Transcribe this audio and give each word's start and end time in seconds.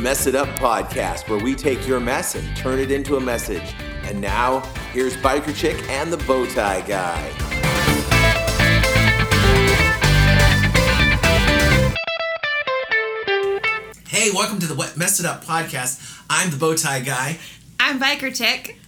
Mess 0.00 0.26
It 0.26 0.34
Up 0.34 0.48
podcast, 0.58 1.28
where 1.28 1.38
we 1.38 1.54
take 1.54 1.86
your 1.86 2.00
mess 2.00 2.34
and 2.34 2.56
turn 2.56 2.78
it 2.78 2.90
into 2.90 3.16
a 3.16 3.20
message. 3.20 3.74
And 4.04 4.18
now, 4.18 4.60
here's 4.92 5.14
Biker 5.18 5.54
Chick 5.54 5.76
and 5.90 6.10
the 6.10 6.16
Bowtie 6.16 6.86
Guy. 6.86 7.20
Hey, 14.08 14.30
welcome 14.32 14.58
to 14.60 14.66
the 14.66 14.74
What 14.74 14.96
Mess 14.96 15.20
It 15.20 15.26
Up 15.26 15.44
podcast. 15.44 16.22
I'm 16.30 16.48
the 16.50 16.56
Bowtie 16.56 17.04
Guy. 17.04 17.38
I'm 17.78 18.00
Biker 18.00 18.34
Chick. 18.34 18.79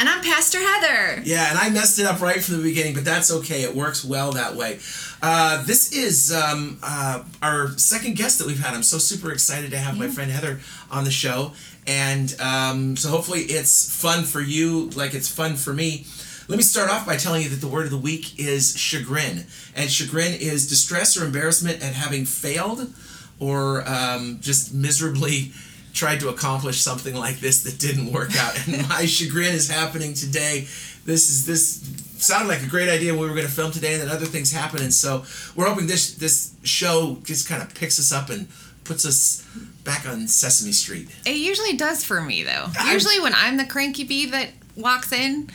And 0.00 0.08
I'm 0.08 0.22
Pastor 0.22 0.58
Heather. 0.60 1.22
Yeah, 1.24 1.50
and 1.50 1.58
I 1.58 1.70
messed 1.70 1.98
it 1.98 2.06
up 2.06 2.20
right 2.20 2.40
from 2.40 2.58
the 2.58 2.62
beginning, 2.62 2.94
but 2.94 3.04
that's 3.04 3.32
okay. 3.32 3.64
It 3.64 3.74
works 3.74 4.04
well 4.04 4.30
that 4.30 4.54
way. 4.54 4.78
Uh, 5.20 5.64
this 5.64 5.92
is 5.92 6.32
um, 6.32 6.78
uh, 6.84 7.24
our 7.42 7.76
second 7.76 8.14
guest 8.14 8.38
that 8.38 8.46
we've 8.46 8.60
had. 8.60 8.74
I'm 8.74 8.84
so 8.84 8.98
super 8.98 9.32
excited 9.32 9.72
to 9.72 9.78
have 9.78 9.98
my 9.98 10.06
friend 10.06 10.30
Heather 10.30 10.60
on 10.88 11.02
the 11.02 11.10
show. 11.10 11.50
And 11.88 12.32
um, 12.40 12.96
so 12.96 13.10
hopefully 13.10 13.40
it's 13.40 13.92
fun 14.00 14.22
for 14.22 14.40
you, 14.40 14.90
like 14.90 15.14
it's 15.14 15.28
fun 15.28 15.56
for 15.56 15.72
me. 15.72 16.06
Let 16.46 16.58
me 16.58 16.62
start 16.62 16.90
off 16.90 17.04
by 17.04 17.16
telling 17.16 17.42
you 17.42 17.48
that 17.48 17.60
the 17.60 17.66
word 17.66 17.86
of 17.86 17.90
the 17.90 17.98
week 17.98 18.38
is 18.38 18.76
chagrin. 18.76 19.46
And 19.74 19.90
chagrin 19.90 20.32
is 20.32 20.68
distress 20.68 21.20
or 21.20 21.24
embarrassment 21.24 21.82
at 21.82 21.94
having 21.94 22.24
failed 22.24 22.92
or 23.40 23.82
um, 23.88 24.38
just 24.40 24.72
miserably 24.72 25.52
tried 25.98 26.20
to 26.20 26.28
accomplish 26.28 26.80
something 26.80 27.14
like 27.14 27.40
this 27.40 27.64
that 27.64 27.78
didn't 27.78 28.12
work 28.12 28.36
out. 28.36 28.54
And 28.68 28.88
my 28.94 29.04
chagrin 29.06 29.52
is 29.52 29.68
happening 29.68 30.14
today. 30.14 30.66
This 31.04 31.28
is 31.30 31.44
this 31.46 31.80
sounded 32.22 32.48
like 32.48 32.62
a 32.62 32.66
great 32.66 32.88
idea 32.88 33.12
we 33.12 33.20
were 33.20 33.34
going 33.34 33.46
to 33.46 33.52
film 33.52 33.70
today, 33.72 33.94
and 33.94 34.02
then 34.02 34.08
other 34.08 34.26
things 34.26 34.52
happen. 34.52 34.80
And 34.82 34.92
so 34.94 35.24
we're 35.56 35.66
hoping 35.68 35.86
this 35.86 36.14
this 36.14 36.54
show 36.62 37.18
just 37.24 37.48
kind 37.48 37.62
of 37.62 37.74
picks 37.74 37.98
us 37.98 38.12
up 38.12 38.30
and 38.30 38.48
puts 38.84 39.04
us 39.04 39.44
back 39.84 40.08
on 40.08 40.26
Sesame 40.28 40.72
Street. 40.72 41.08
It 41.26 41.36
usually 41.36 41.76
does 41.76 42.04
for 42.04 42.20
me 42.20 42.42
though. 42.42 42.66
I- 42.78 42.92
usually 42.92 43.20
when 43.20 43.34
I'm 43.34 43.56
the 43.56 43.64
cranky 43.64 44.04
bee 44.04 44.26
that 44.26 44.50
walks 44.76 45.12
in, 45.12 45.50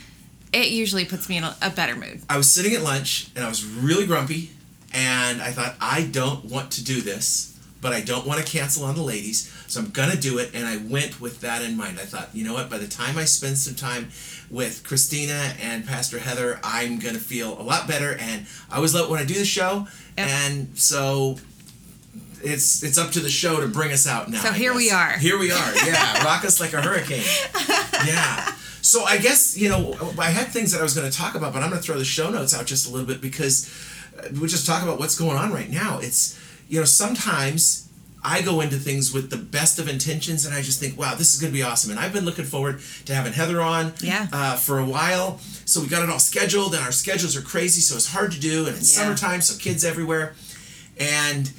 it 0.52 0.68
usually 0.68 1.04
puts 1.04 1.28
me 1.28 1.38
in 1.38 1.44
a, 1.44 1.56
a 1.62 1.70
better 1.70 1.96
mood. 1.96 2.22
I 2.28 2.36
was 2.36 2.50
sitting 2.50 2.74
at 2.74 2.82
lunch 2.82 3.28
and 3.34 3.44
I 3.44 3.48
was 3.48 3.64
really 3.64 4.06
grumpy, 4.06 4.50
and 4.92 5.40
I 5.42 5.50
thought 5.52 5.74
I 5.80 6.02
don't 6.04 6.44
want 6.44 6.70
to 6.72 6.84
do 6.84 7.00
this, 7.00 7.58
but 7.80 7.92
I 7.92 8.00
don't 8.00 8.26
want 8.26 8.44
to 8.44 8.46
cancel 8.46 8.84
on 8.84 8.94
the 8.94 9.02
ladies, 9.02 9.50
so 9.74 9.80
I'm 9.80 9.90
gonna 9.90 10.16
do 10.16 10.38
it. 10.38 10.50
And 10.54 10.66
I 10.66 10.76
went 10.76 11.20
with 11.20 11.40
that 11.40 11.62
in 11.62 11.76
mind. 11.76 11.98
I 12.00 12.04
thought, 12.04 12.28
you 12.32 12.44
know 12.44 12.54
what? 12.54 12.70
By 12.70 12.78
the 12.78 12.86
time 12.86 13.18
I 13.18 13.24
spend 13.24 13.58
some 13.58 13.74
time 13.74 14.08
with 14.50 14.84
Christina 14.84 15.52
and 15.60 15.86
Pastor 15.86 16.18
Heather, 16.18 16.60
I'm 16.62 16.98
gonna 16.98 17.18
feel 17.18 17.60
a 17.60 17.62
lot 17.62 17.88
better. 17.88 18.16
And 18.18 18.46
I 18.70 18.76
always 18.76 18.94
love 18.94 19.06
it 19.08 19.10
when 19.10 19.20
I 19.20 19.24
do 19.24 19.34
the 19.34 19.44
show, 19.44 19.86
Yep. 20.16 20.28
and 20.28 20.78
so. 20.78 21.38
It's 22.46 22.82
it's 22.82 22.98
up 22.98 23.10
to 23.12 23.20
the 23.20 23.30
show 23.30 23.60
to 23.62 23.68
bring 23.68 23.90
us 23.90 24.06
out 24.06 24.28
now. 24.30 24.38
So 24.42 24.50
I 24.50 24.52
here 24.52 24.74
we 24.74 24.90
are. 24.90 25.12
Here 25.18 25.38
we 25.38 25.50
are. 25.50 25.74
Yeah, 25.86 26.22
rock 26.28 26.44
us 26.44 26.60
like 26.60 26.74
a 26.74 26.82
hurricane. 26.82 27.24
Yeah. 28.06 28.52
So 28.82 29.02
I 29.04 29.16
guess 29.16 29.56
you 29.56 29.70
know 29.70 29.96
I 30.18 30.26
had 30.28 30.48
things 30.48 30.70
that 30.72 30.80
I 30.80 30.82
was 30.82 30.94
going 30.94 31.10
to 31.10 31.16
talk 31.16 31.36
about, 31.36 31.54
but 31.54 31.62
I'm 31.62 31.70
going 31.70 31.80
to 31.80 31.86
throw 31.86 31.96
the 31.96 32.04
show 32.04 32.28
notes 32.28 32.52
out 32.54 32.66
just 32.66 32.86
a 32.86 32.90
little 32.90 33.06
bit 33.06 33.22
because 33.22 33.70
we 34.38 34.46
just 34.46 34.66
talk 34.66 34.82
about 34.82 34.98
what's 34.98 35.18
going 35.18 35.38
on 35.38 35.54
right 35.54 35.70
now. 35.70 36.00
It's 36.02 36.38
you 36.68 36.78
know 36.80 36.84
sometimes 36.84 37.88
I 38.26 38.40
go 38.40 38.60
into 38.62 38.76
things 38.76 39.12
with 39.12 39.28
the 39.30 39.36
best 39.36 39.78
of 39.78 39.86
intentions, 39.88 40.46
and 40.46 40.54
I 40.54 40.62
just 40.62 40.80
think, 40.80 40.98
wow, 40.98 41.14
this 41.14 41.34
is 41.34 41.40
going 41.40 41.52
to 41.52 41.56
be 41.56 41.62
awesome. 41.62 41.90
And 41.90 42.00
I've 42.00 42.12
been 42.12 42.24
looking 42.24 42.46
forward 42.46 42.80
to 43.04 43.14
having 43.14 43.34
Heather 43.34 43.60
on 43.60 43.92
Yeah. 44.00 44.28
uh, 44.32 44.56
for 44.56 44.78
a 44.78 44.84
while. 44.84 45.38
So 45.66 45.80
we 45.82 45.88
got 45.88 46.02
it 46.02 46.08
all 46.08 46.18
scheduled, 46.18 46.74
and 46.74 46.82
our 46.82 46.92
schedules 46.92 47.36
are 47.36 47.42
crazy, 47.42 47.80
so 47.82 47.96
it's 47.96 48.08
hard 48.12 48.32
to 48.32 48.40
do, 48.40 48.66
and 48.66 48.76
it's 48.76 48.96
Yeah. 48.96 49.02
summertime, 49.04 49.42
so 49.42 49.58
kids 49.58 49.84
everywhere, 49.84 50.34
and 50.98 51.50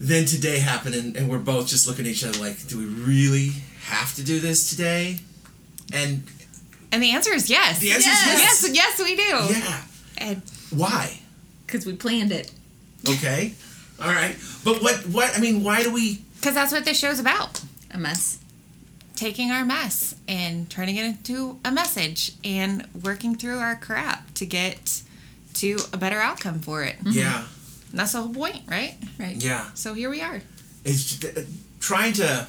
then 0.00 0.24
today 0.24 0.58
happened 0.60 0.94
and, 0.94 1.14
and 1.16 1.28
we're 1.28 1.38
both 1.38 1.68
just 1.68 1.86
looking 1.86 2.06
at 2.06 2.10
each 2.10 2.24
other 2.24 2.38
like 2.38 2.66
do 2.68 2.78
we 2.78 2.86
really 2.86 3.50
have 3.82 4.14
to 4.14 4.22
do 4.22 4.40
this 4.40 4.70
today 4.70 5.18
and 5.92 6.22
And 6.90 7.02
the 7.02 7.10
answer 7.10 7.34
is 7.34 7.50
yes. 7.50 7.80
The 7.80 7.92
answer 7.92 8.08
is 8.08 8.16
yes. 8.26 8.62
yes. 8.64 8.74
Yes, 8.74 8.98
we 8.98 9.14
do. 9.14 9.58
yeah 9.60 9.82
And 10.16 10.42
why 10.70 11.20
Because 11.66 11.84
we 11.84 11.92
planned 11.92 12.32
it. 12.32 12.50
okay 13.06 13.52
all 14.00 14.08
right 14.08 14.36
but 14.64 14.82
what 14.82 14.96
what 15.08 15.36
i 15.36 15.40
mean 15.40 15.62
why 15.62 15.82
do 15.82 15.92
we 15.92 16.22
because 16.36 16.54
that's 16.54 16.72
what 16.72 16.84
this 16.86 16.98
show's 16.98 17.18
about. 17.20 17.60
A 17.92 17.98
mess. 17.98 18.38
Taking 19.14 19.50
our 19.50 19.62
mess 19.66 20.14
and 20.26 20.70
turning 20.70 20.96
it 20.96 21.04
into 21.04 21.58
a 21.66 21.70
message 21.70 22.32
and 22.42 22.86
working 23.02 23.34
through 23.34 23.58
our 23.58 23.76
crap 23.76 24.32
to 24.34 24.46
get 24.46 25.02
to 25.54 25.76
a 25.92 25.98
better 25.98 26.18
outcome 26.18 26.58
for 26.60 26.82
it. 26.82 26.96
yeah 27.04 27.44
And 27.90 27.98
that's 28.00 28.12
the 28.12 28.22
whole 28.22 28.32
point, 28.32 28.62
right? 28.68 28.94
Right. 29.18 29.36
yeah 29.36 29.66
So 29.74 29.92
here 29.92 30.08
we 30.08 30.22
are. 30.22 30.40
it's 30.84 31.16
just, 31.16 31.36
uh, 31.36 31.42
trying 31.80 32.14
to 32.14 32.46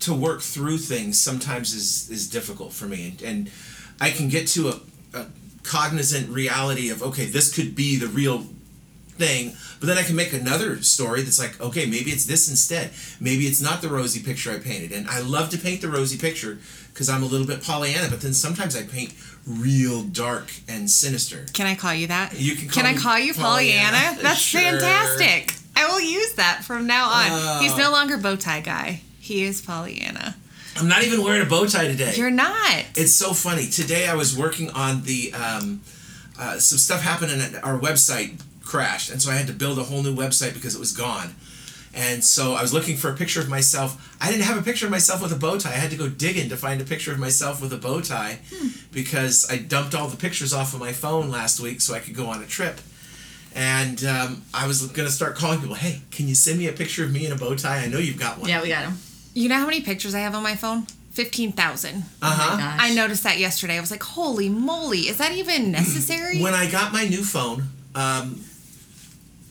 to 0.00 0.12
work 0.12 0.40
through 0.42 0.78
things 0.78 1.20
sometimes 1.20 1.72
is 1.74 2.10
is 2.10 2.28
difficult 2.28 2.72
for 2.72 2.86
me 2.86 3.08
and, 3.10 3.22
and 3.22 3.50
i 4.00 4.10
can 4.10 4.28
get 4.28 4.48
to 4.48 4.68
a, 4.68 4.80
a 5.14 5.26
cognizant 5.62 6.28
reality 6.28 6.90
of 6.90 7.00
okay 7.02 7.26
this 7.26 7.54
could 7.54 7.76
be 7.76 7.96
the 7.96 8.08
real 8.08 8.44
thing 9.22 9.54
but 9.78 9.86
then 9.86 9.98
i 9.98 10.02
can 10.02 10.16
make 10.16 10.32
another 10.32 10.82
story 10.82 11.22
that's 11.22 11.38
like 11.38 11.54
okay 11.60 11.86
maybe 11.86 12.10
it's 12.10 12.26
this 12.26 12.48
instead 12.50 12.90
maybe 13.20 13.44
it's 13.50 13.60
not 13.68 13.80
the 13.82 13.88
rosy 13.88 14.20
picture 14.22 14.50
i 14.50 14.58
painted 14.58 14.90
and 14.92 15.06
i 15.08 15.20
love 15.20 15.48
to 15.50 15.58
paint 15.58 15.80
the 15.80 15.88
rosy 15.88 16.18
picture 16.18 16.58
because 16.92 17.08
i'm 17.08 17.22
a 17.22 17.26
little 17.26 17.46
bit 17.46 17.62
pollyanna 17.62 18.08
but 18.10 18.20
then 18.20 18.32
sometimes 18.34 18.74
i 18.76 18.82
paint 18.82 19.14
real 19.46 20.02
dark 20.02 20.46
and 20.68 20.88
sinister 20.90 21.44
Can 21.52 21.66
I 21.66 21.74
call 21.74 21.92
you 21.94 22.06
that? 22.08 22.38
You 22.38 22.54
can 22.54 22.68
Can 22.68 22.84
call 22.84 22.94
I 22.94 22.96
call 22.96 23.18
you 23.26 23.34
Pollyanna. 23.34 23.96
Pollyanna? 23.96 24.22
That's 24.22 24.38
Sure. 24.40 24.60
fantastic. 24.60 25.54
I 25.74 25.88
will 25.90 26.00
use 26.00 26.34
that 26.34 26.62
from 26.64 26.86
now 26.86 27.06
on. 27.08 27.60
He's 27.60 27.72
Oh. 27.72 27.76
no 27.84 27.90
longer 27.90 28.16
bow 28.18 28.36
tie 28.36 28.60
guy. 28.60 29.00
He 29.18 29.42
is 29.42 29.60
Pollyanna. 29.60 30.36
i'm 30.76 30.86
not 30.86 31.02
even 31.02 31.24
wearing 31.24 31.42
a 31.42 31.50
bow 31.54 31.66
tie 31.66 31.88
today 31.88 32.14
You're 32.16 32.30
not. 32.30 32.84
It's 32.94 33.10
so 33.24 33.32
funny. 33.32 33.66
Today 33.68 34.06
I 34.06 34.14
was 34.14 34.38
working 34.38 34.70
on 34.70 35.02
the 35.02 35.32
um, 35.34 35.80
uh, 36.38 36.58
some 36.60 36.78
stuff 36.78 37.00
happened 37.02 37.32
and 37.32 37.56
our 37.64 37.76
website 37.80 38.40
crashed, 38.64 39.10
and 39.10 39.20
so 39.20 39.30
I 39.30 39.34
had 39.34 39.46
to 39.46 39.52
build 39.52 39.78
a 39.78 39.84
whole 39.84 40.02
new 40.02 40.14
website 40.14 40.54
because 40.54 40.74
it 40.74 40.78
was 40.78 40.92
gone. 40.92 41.34
And 41.94 42.24
so 42.24 42.54
I 42.54 42.62
was 42.62 42.72
looking 42.72 42.96
for 42.96 43.10
a 43.10 43.14
picture 43.14 43.40
of 43.40 43.50
myself. 43.50 44.16
I 44.18 44.30
didn't 44.30 44.44
have 44.44 44.56
a 44.56 44.62
picture 44.62 44.86
of 44.86 44.90
myself 44.90 45.20
with 45.20 45.30
a 45.30 45.36
bow 45.36 45.58
tie. 45.58 45.70
I 45.70 45.74
had 45.74 45.90
to 45.90 45.96
go 45.96 46.08
digging 46.08 46.48
to 46.48 46.56
find 46.56 46.80
a 46.80 46.84
picture 46.84 47.12
of 47.12 47.18
myself 47.18 47.60
with 47.60 47.70
a 47.72 47.76
bow 47.76 48.00
tie 48.00 48.38
because 48.92 49.46
I 49.50 49.58
dumped 49.58 49.94
all 49.94 50.08
the 50.08 50.16
pictures 50.16 50.54
off 50.54 50.72
of 50.72 50.80
my 50.80 50.92
phone 50.92 51.30
last 51.30 51.60
week 51.60 51.82
so 51.82 51.92
I 51.94 51.98
could 51.98 52.14
go 52.14 52.26
on 52.26 52.42
a 52.42 52.46
trip. 52.46 52.78
And 53.54 54.02
um, 54.04 54.42
I 54.54 54.66
was 54.66 54.86
going 54.86 55.06
to 55.06 55.12
start 55.12 55.36
calling 55.36 55.60
people, 55.60 55.74
hey, 55.74 56.00
can 56.10 56.28
you 56.28 56.34
send 56.34 56.58
me 56.58 56.66
a 56.68 56.72
picture 56.72 57.04
of 57.04 57.12
me 57.12 57.26
in 57.26 57.32
a 57.32 57.36
bow 57.36 57.54
tie? 57.54 57.80
I 57.80 57.88
know 57.88 57.98
you've 57.98 58.18
got 58.18 58.38
one. 58.38 58.48
Yeah, 58.48 58.62
we 58.62 58.68
got 58.68 58.86
him. 58.86 58.94
You 59.34 59.50
know 59.50 59.56
how 59.56 59.66
many 59.66 59.82
pictures 59.82 60.14
I 60.14 60.20
have 60.20 60.34
on 60.34 60.42
my 60.42 60.56
phone? 60.56 60.86
15,000. 61.10 61.96
Uh 61.96 62.00
huh. 62.22 62.56
Gosh. 62.56 62.78
I 62.80 62.94
noticed 62.94 63.22
that 63.24 63.38
yesterday. 63.38 63.76
I 63.76 63.80
was 63.80 63.90
like, 63.90 64.02
holy 64.02 64.48
moly, 64.48 65.00
is 65.00 65.18
that 65.18 65.32
even 65.32 65.70
necessary? 65.72 66.40
when 66.40 66.54
I 66.54 66.70
got 66.70 66.94
my 66.94 67.04
new 67.04 67.22
phone, 67.22 67.64
um, 67.94 68.40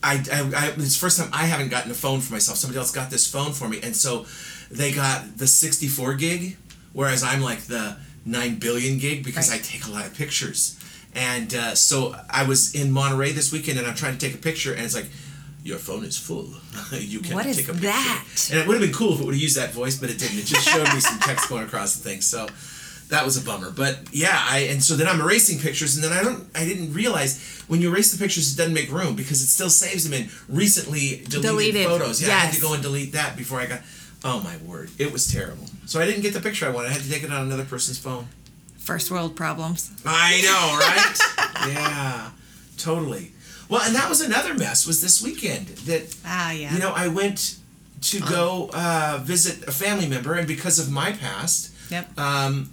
I, 0.02 0.14
I, 0.32 0.50
I 0.56 0.66
it's 0.76 0.94
the 0.94 1.00
first 1.00 1.18
time 1.18 1.30
I 1.32 1.44
haven't 1.44 1.68
gotten 1.68 1.90
a 1.90 1.94
phone 1.94 2.20
for 2.20 2.32
myself. 2.32 2.58
Somebody 2.58 2.78
else 2.78 2.90
got 2.92 3.10
this 3.10 3.26
phone 3.30 3.52
for 3.52 3.68
me, 3.68 3.80
and 3.82 3.94
so 3.94 4.26
they 4.70 4.92
got 4.92 5.38
the 5.38 5.46
64 5.46 6.14
gig, 6.14 6.56
whereas 6.92 7.22
I'm 7.22 7.40
like 7.42 7.62
the 7.62 7.96
9 8.24 8.56
billion 8.56 8.98
gig 8.98 9.24
because 9.24 9.50
Right. 9.50 9.60
I 9.60 9.62
take 9.62 9.86
a 9.86 9.90
lot 9.90 10.06
of 10.06 10.14
pictures. 10.14 10.78
And 11.14 11.54
uh, 11.54 11.74
so 11.74 12.16
I 12.30 12.44
was 12.44 12.74
in 12.74 12.90
Monterey 12.90 13.32
this 13.32 13.52
weekend, 13.52 13.78
and 13.78 13.86
I'm 13.86 13.94
trying 13.94 14.16
to 14.16 14.26
take 14.26 14.34
a 14.34 14.42
picture, 14.42 14.72
and 14.74 14.82
it's 14.84 14.94
like. 14.94 15.10
Your 15.64 15.78
phone 15.78 16.02
is 16.02 16.18
full. 16.18 16.48
you 16.90 17.20
cannot 17.20 17.44
take 17.44 17.68
a 17.68 17.72
picture. 17.72 17.86
that? 17.86 18.24
And 18.50 18.58
it 18.58 18.66
would 18.66 18.74
have 18.74 18.82
been 18.82 18.92
cool 18.92 19.14
if 19.14 19.20
it 19.20 19.24
would 19.24 19.34
have 19.34 19.40
used 19.40 19.56
that 19.56 19.70
voice, 19.70 19.96
but 19.96 20.10
it 20.10 20.18
didn't. 20.18 20.38
It 20.38 20.46
just 20.46 20.66
showed 20.68 20.92
me 20.92 20.98
some 20.98 21.20
text 21.20 21.48
going 21.48 21.62
across 21.62 21.94
the 21.94 22.02
thing. 22.02 22.20
So 22.20 22.48
that 23.12 23.24
was 23.24 23.36
a 23.36 23.44
bummer. 23.44 23.70
But 23.70 23.98
yeah, 24.12 24.34
I 24.50 24.68
and 24.72 24.82
so 24.82 24.96
then 24.96 25.06
I'm 25.06 25.20
erasing 25.20 25.58
pictures, 25.60 25.94
and 25.96 26.02
then 26.04 26.12
I 26.12 26.22
don't, 26.24 26.44
I 26.54 26.64
didn't 26.64 26.92
realize 26.92 27.62
when 27.68 27.80
you 27.80 27.90
erase 27.90 28.10
the 28.12 28.18
pictures, 28.18 28.52
it 28.52 28.56
doesn't 28.56 28.74
make 28.74 28.90
room 28.90 29.14
because 29.14 29.40
it 29.42 29.46
still 29.46 29.70
saves 29.70 30.02
them 30.04 30.12
in 30.12 30.28
recently 30.48 31.22
deleted, 31.28 31.42
Deleted, 31.42 31.86
photos. 31.86 32.20
Yeah, 32.20 32.34
I 32.34 32.40
had 32.46 32.54
to 32.54 32.60
go 32.60 32.72
and 32.74 32.82
delete 32.82 33.12
that 33.12 33.36
before 33.36 33.60
I 33.60 33.66
got. 33.66 33.80
Oh 34.24 34.40
my 34.40 34.56
word, 34.58 34.90
it 34.98 35.12
was 35.12 35.30
terrible. 35.30 35.66
So 35.86 36.00
I 36.00 36.06
didn't 36.06 36.22
get 36.22 36.32
the 36.32 36.40
picture 36.40 36.66
I 36.66 36.70
wanted. 36.70 36.88
I 36.88 36.92
had 36.94 37.02
to 37.02 37.10
take 37.10 37.22
it 37.24 37.32
on 37.32 37.42
another 37.46 37.64
person's 37.64 37.98
phone. 37.98 38.26
First 38.78 39.10
world 39.10 39.36
problems. 39.36 39.90
I 40.04 40.40
know, 40.42 40.64
right? 41.68 41.72
yeah, 41.74 42.30
totally. 42.78 43.32
Well, 43.68 43.82
and 43.82 43.94
that 43.94 44.08
was 44.08 44.20
another 44.20 44.54
mess. 44.54 44.86
Was 44.86 45.00
this 45.00 45.22
weekend 45.22 45.66
that 45.88 46.14
Ah, 46.24 46.50
yeah. 46.52 46.72
you 46.72 46.78
know, 46.78 46.92
I 46.94 47.08
went 47.08 47.58
to 48.02 48.20
go 48.20 48.70
uh, 48.74 49.20
visit 49.22 49.66
a 49.68 49.72
family 49.72 50.08
member, 50.08 50.34
and 50.34 50.46
because 50.48 50.78
of 50.78 50.90
my 50.90 51.12
past, 51.12 51.70
Yep. 51.90 52.18
um, 52.18 52.70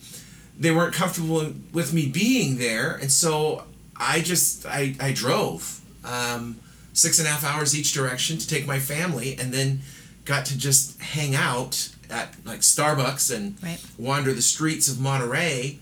they 0.60 0.72
weren't 0.72 0.94
comfortable 0.94 1.54
with 1.74 1.94
me 1.94 2.06
being 2.08 2.58
there, 2.58 2.96
and 2.96 3.12
so 3.12 3.64
I 3.96 4.20
just 4.22 4.66
I 4.66 4.96
I 5.00 5.14
drove 5.14 5.82
um, 6.04 6.58
six 6.94 7.18
and 7.20 7.28
a 7.28 7.32
half 7.32 7.44
hours 7.44 7.78
each 7.78 7.94
direction 7.94 8.38
to 8.38 8.48
take 8.48 8.68
my 8.68 8.80
family, 8.80 9.38
and 9.40 9.54
then 9.54 9.82
got 10.26 10.46
to 10.48 10.58
just 10.58 11.00
hang 11.02 11.34
out 11.36 11.90
at 12.10 12.36
like 12.46 12.60
Starbucks 12.60 13.34
and 13.36 13.56
Right. 13.64 13.80
wander 13.98 14.34
the 14.34 14.42
streets 14.42 14.88
of 14.88 15.00
Monterey 15.00 15.80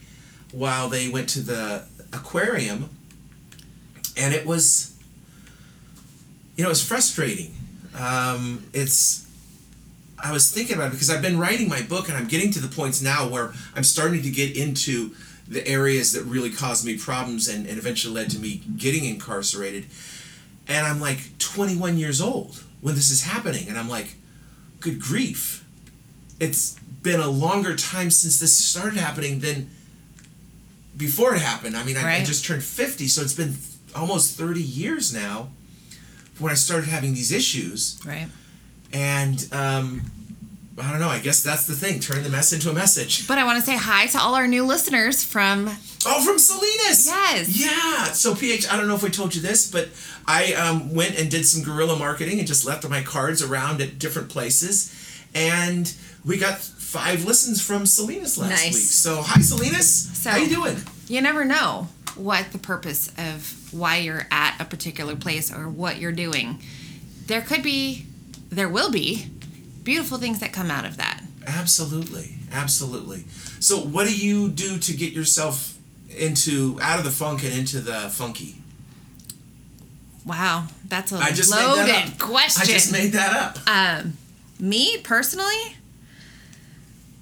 while 0.51 0.89
they 0.89 1.09
went 1.09 1.27
to 1.29 1.41
the 1.41 1.83
aquarium, 2.13 2.89
and 4.15 4.33
it 4.33 4.45
was 4.45 4.93
you 6.55 6.63
know, 6.63 6.71
it's 6.71 6.81
frustrating. 6.83 7.53
Um, 7.99 8.63
it's 8.73 9.26
I 10.19 10.31
was 10.31 10.51
thinking 10.51 10.75
about 10.75 10.87
it 10.87 10.91
because 10.91 11.09
I've 11.09 11.21
been 11.21 11.37
writing 11.37 11.69
my 11.69 11.81
book 11.81 12.09
and 12.09 12.17
I'm 12.17 12.27
getting 12.27 12.51
to 12.51 12.59
the 12.59 12.67
points 12.67 13.01
now 13.01 13.27
where 13.27 13.53
I'm 13.75 13.83
starting 13.83 14.23
to 14.23 14.31
get 14.31 14.57
into 14.57 15.11
the 15.47 15.65
areas 15.67 16.11
that 16.13 16.23
really 16.23 16.49
caused 16.49 16.85
me 16.85 16.97
problems 16.97 17.47
and, 17.47 17.67
and 17.67 17.77
eventually 17.77 18.13
led 18.13 18.29
to 18.31 18.39
me 18.39 18.61
getting 18.77 19.05
incarcerated. 19.05 19.85
And 20.67 20.85
I'm 20.85 20.99
like 20.99 21.37
21 21.37 21.97
years 21.97 22.19
old 22.19 22.63
when 22.81 22.95
this 22.95 23.11
is 23.11 23.23
happening. 23.23 23.69
And 23.69 23.77
I'm 23.77 23.89
like, 23.89 24.15
good 24.79 24.99
grief. 24.99 25.65
It's 26.39 26.77
been 27.01 27.19
a 27.19 27.29
longer 27.29 27.75
time 27.75 28.11
since 28.11 28.39
this 28.39 28.57
started 28.57 28.97
happening 28.97 29.39
than 29.39 29.69
before 30.97 31.35
it 31.35 31.41
happened. 31.41 31.77
I 31.77 31.83
mean, 31.83 31.95
I, 31.95 32.17
I 32.17 32.23
just 32.23 32.43
turned 32.43 32.63
50, 32.63 33.07
so 33.07 33.21
it's 33.21 33.33
been 33.33 33.55
almost 33.95 34.37
30 34.37 34.61
years 34.61 35.13
now 35.13 35.49
when 36.39 36.51
I 36.51 36.55
started 36.55 36.89
having 36.89 37.13
these 37.13 37.31
issues. 37.31 37.99
Right. 38.05 38.27
And 38.93 39.47
um, 39.51 40.01
I 40.81 40.89
don't 40.91 40.99
know. 40.99 41.09
I 41.09 41.19
guess 41.19 41.43
that's 41.43 41.65
the 41.67 41.73
thing. 41.75 41.99
Turn 41.99 42.23
the 42.23 42.29
mess 42.29 42.53
into 42.53 42.69
a 42.69 42.73
message. 42.73 43.27
But 43.27 43.37
I 43.37 43.43
want 43.43 43.59
to 43.59 43.65
say 43.65 43.77
hi 43.77 44.07
to 44.07 44.19
all 44.19 44.35
our 44.35 44.47
new 44.47 44.65
listeners 44.65 45.23
from 45.23 45.69
Oh, 46.05 46.23
from 46.23 46.39
Salinas. 46.39 47.05
Yes. 47.05 47.59
Yeah. 47.59 48.03
So 48.13 48.33
PH, 48.35 48.71
I 48.71 48.77
don't 48.77 48.87
know 48.87 48.95
if 48.95 49.03
we 49.03 49.09
told 49.09 49.35
you 49.35 49.41
this, 49.41 49.69
but 49.69 49.89
I 50.25 50.53
um, 50.53 50.93
went 50.93 51.19
and 51.19 51.29
did 51.29 51.45
some 51.45 51.63
guerrilla 51.63 51.97
marketing 51.97 52.39
and 52.39 52.47
just 52.47 52.65
left 52.65 52.87
my 52.87 53.01
cards 53.01 53.41
around 53.41 53.81
at 53.81 53.99
different 53.99 54.29
places, 54.29 54.93
and 55.35 55.93
we 56.23 56.37
got 56.37 56.59
five 56.59 57.25
listens 57.25 57.61
from 57.61 57.85
Salinas 57.85 58.37
last 58.37 58.49
Nice. 58.49 58.73
week. 58.73 58.83
So 58.83 59.21
hi, 59.21 59.41
Salinas. 59.41 60.17
So- 60.17 60.29
How 60.31 60.37
you 60.37 60.47
doing? 60.49 60.77
you 61.09 61.21
never 61.21 61.43
know 61.45 61.87
what 62.15 62.51
the 62.51 62.57
purpose 62.57 63.11
of 63.17 63.73
why 63.73 63.97
you're 63.97 64.27
at 64.31 64.59
a 64.59 64.65
particular 64.65 65.15
place 65.15 65.51
or 65.53 65.67
what 65.69 65.97
you're 65.99 66.11
doing. 66.13 66.61
There 67.27 67.41
could 67.41 67.61
be, 67.63 68.05
there 68.49 68.69
will 68.69 68.91
be 68.91 69.27
beautiful 69.83 70.17
things 70.17 70.39
that 70.39 70.53
come 70.53 70.69
out 70.71 70.85
of 70.85 70.97
that. 70.97 71.23
Absolutely, 71.45 72.35
absolutely. 72.51 73.25
So, 73.59 73.77
what 73.77 74.07
do 74.07 74.15
you 74.15 74.49
do 74.49 74.77
to 74.77 74.93
get 74.93 75.13
yourself 75.13 75.77
into 76.09 76.77
out 76.81 76.99
of 76.99 77.05
the 77.05 77.11
funk 77.11 77.43
and 77.43 77.53
into 77.53 77.79
the 77.79 78.09
funky? 78.09 78.55
Wow, 80.25 80.67
that's 80.87 81.13
a 81.13 81.17
I 81.17 81.31
just 81.31 81.51
made 81.51 81.63
loaded 81.65 81.87
that 81.87 82.07
up. 82.13 82.19
question. 82.19 82.63
I 82.63 82.65
just 82.65 82.91
made 82.91 83.13
that 83.13 83.33
up. 83.33 83.59
Um, 83.65 84.17
me 84.59 84.97
personally, 84.97 85.77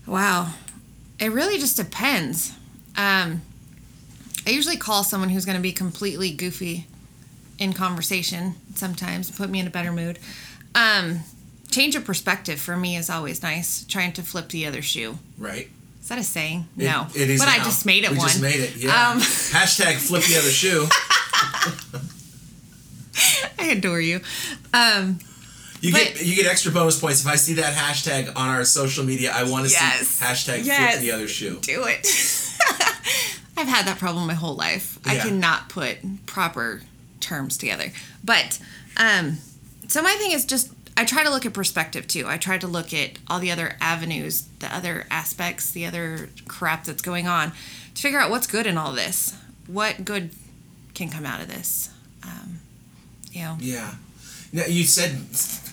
wow, 0.08 0.52
it 1.20 1.32
really 1.32 1.60
just 1.60 1.78
depends. 1.78 2.52
Um, 2.98 3.42
I 4.48 4.52
usually 4.52 4.78
call 4.78 5.04
someone 5.04 5.30
who's 5.30 5.46
going 5.46 5.58
to 5.58 5.62
be 5.62 5.72
completely 5.72 6.32
goofy 6.32 6.88
in 7.60 7.74
conversation 7.74 8.56
sometimes, 8.74 9.32
put 9.32 9.50
me 9.50 9.60
in 9.60 9.68
a 9.68 9.70
better 9.72 9.92
mood. 9.92 10.20
Um, 10.76 11.22
change 11.72 11.96
of 11.96 12.06
perspective 12.06 12.60
for 12.60 12.78
me 12.78 12.98
is 12.98 13.10
always 13.10 13.42
nice. 13.42 13.84
Trying 13.86 14.14
to 14.14 14.22
flip 14.22 14.50
the 14.50 14.68
other 14.68 14.82
shoe. 14.84 15.18
right. 15.38 15.70
Is 16.02 16.10
that 16.10 16.20
a 16.20 16.24
saying? 16.24 16.68
It- 16.78 16.84
no, 16.84 17.08
it 17.16 17.32
is. 17.32 17.40
But 17.40 17.48
I 17.50 17.58
just 17.64 17.84
made 17.84 18.04
it 18.04 18.12
we 18.12 18.18
one. 18.20 18.28
just 18.28 18.40
made 18.42 18.60
it. 18.60 18.76
Yeah. 18.76 19.10
Um, 19.10 19.18
Hashtag 19.20 19.96
flip 19.96 20.24
the 20.26 20.38
other 20.38 20.52
shoe. 20.52 20.86
I 23.60 23.68
adore 23.72 24.02
you. 24.02 24.22
Um, 24.74 25.20
You 25.82 25.92
But- 25.92 26.14
get 26.16 26.26
you 26.26 26.36
get 26.36 26.46
extra 26.46 26.72
bonus 26.72 27.00
points 27.00 27.22
if 27.22 27.28
I 27.28 27.36
see 27.36 27.54
that 27.56 27.74
hashtag 27.76 28.30
on 28.36 28.50
our 28.50 28.64
social 28.66 29.04
media. 29.04 29.32
I 29.34 29.44
want 29.44 29.66
to 29.68 29.72
Yes. 29.72 30.08
see 30.08 30.26
hashtag 30.26 30.66
Yes. 30.66 30.92
flip 30.94 31.02
the 31.02 31.12
other 31.12 31.28
shoe. 31.28 31.60
do 31.62 31.84
it. 31.86 32.06
I've 33.58 33.68
had 33.68 33.86
that 33.88 33.98
problem 34.00 34.28
my 34.28 34.34
whole 34.34 34.56
life. 34.56 35.00
I 35.06 35.18
cannot 35.18 35.70
put 35.70 36.26
proper 36.28 36.82
terms 37.20 37.58
together. 37.58 37.92
But 38.24 38.60
um 38.98 39.38
so 39.88 40.02
my 40.02 40.14
thing 40.14 40.32
is 40.32 40.46
just 40.46 40.72
I 40.98 41.04
try 41.06 41.24
to 41.24 41.30
look 41.30 41.46
at 41.46 41.54
perspective 41.54 42.08
too. 42.08 42.26
I 42.28 42.38
try 42.38 42.58
to 42.58 42.68
look 42.68 42.94
at 42.94 43.12
all 43.28 43.40
the 43.40 43.52
other 43.52 43.76
avenues, 43.82 44.44
the 44.60 44.74
other 44.74 45.06
aspects, 45.12 45.72
the 45.72 45.86
other 45.86 46.30
crap 46.48 46.86
that's 46.86 47.02
going 47.02 47.28
on 47.28 47.52
to 47.96 48.02
figure 48.02 48.20
out 48.20 48.30
what's 48.30 48.48
good 48.48 48.66
in 48.66 48.78
all 48.78 48.94
this. 48.94 49.36
What 49.68 50.06
good 50.06 50.32
can 50.94 51.10
come 51.10 51.26
out 51.26 51.42
of 51.42 51.48
this? 51.48 51.90
Um, 52.24 52.60
you 53.32 53.42
know, 53.42 53.58
Yeah. 53.60 53.96
Now 54.54 54.66
you 54.68 54.84
said 54.86 55.18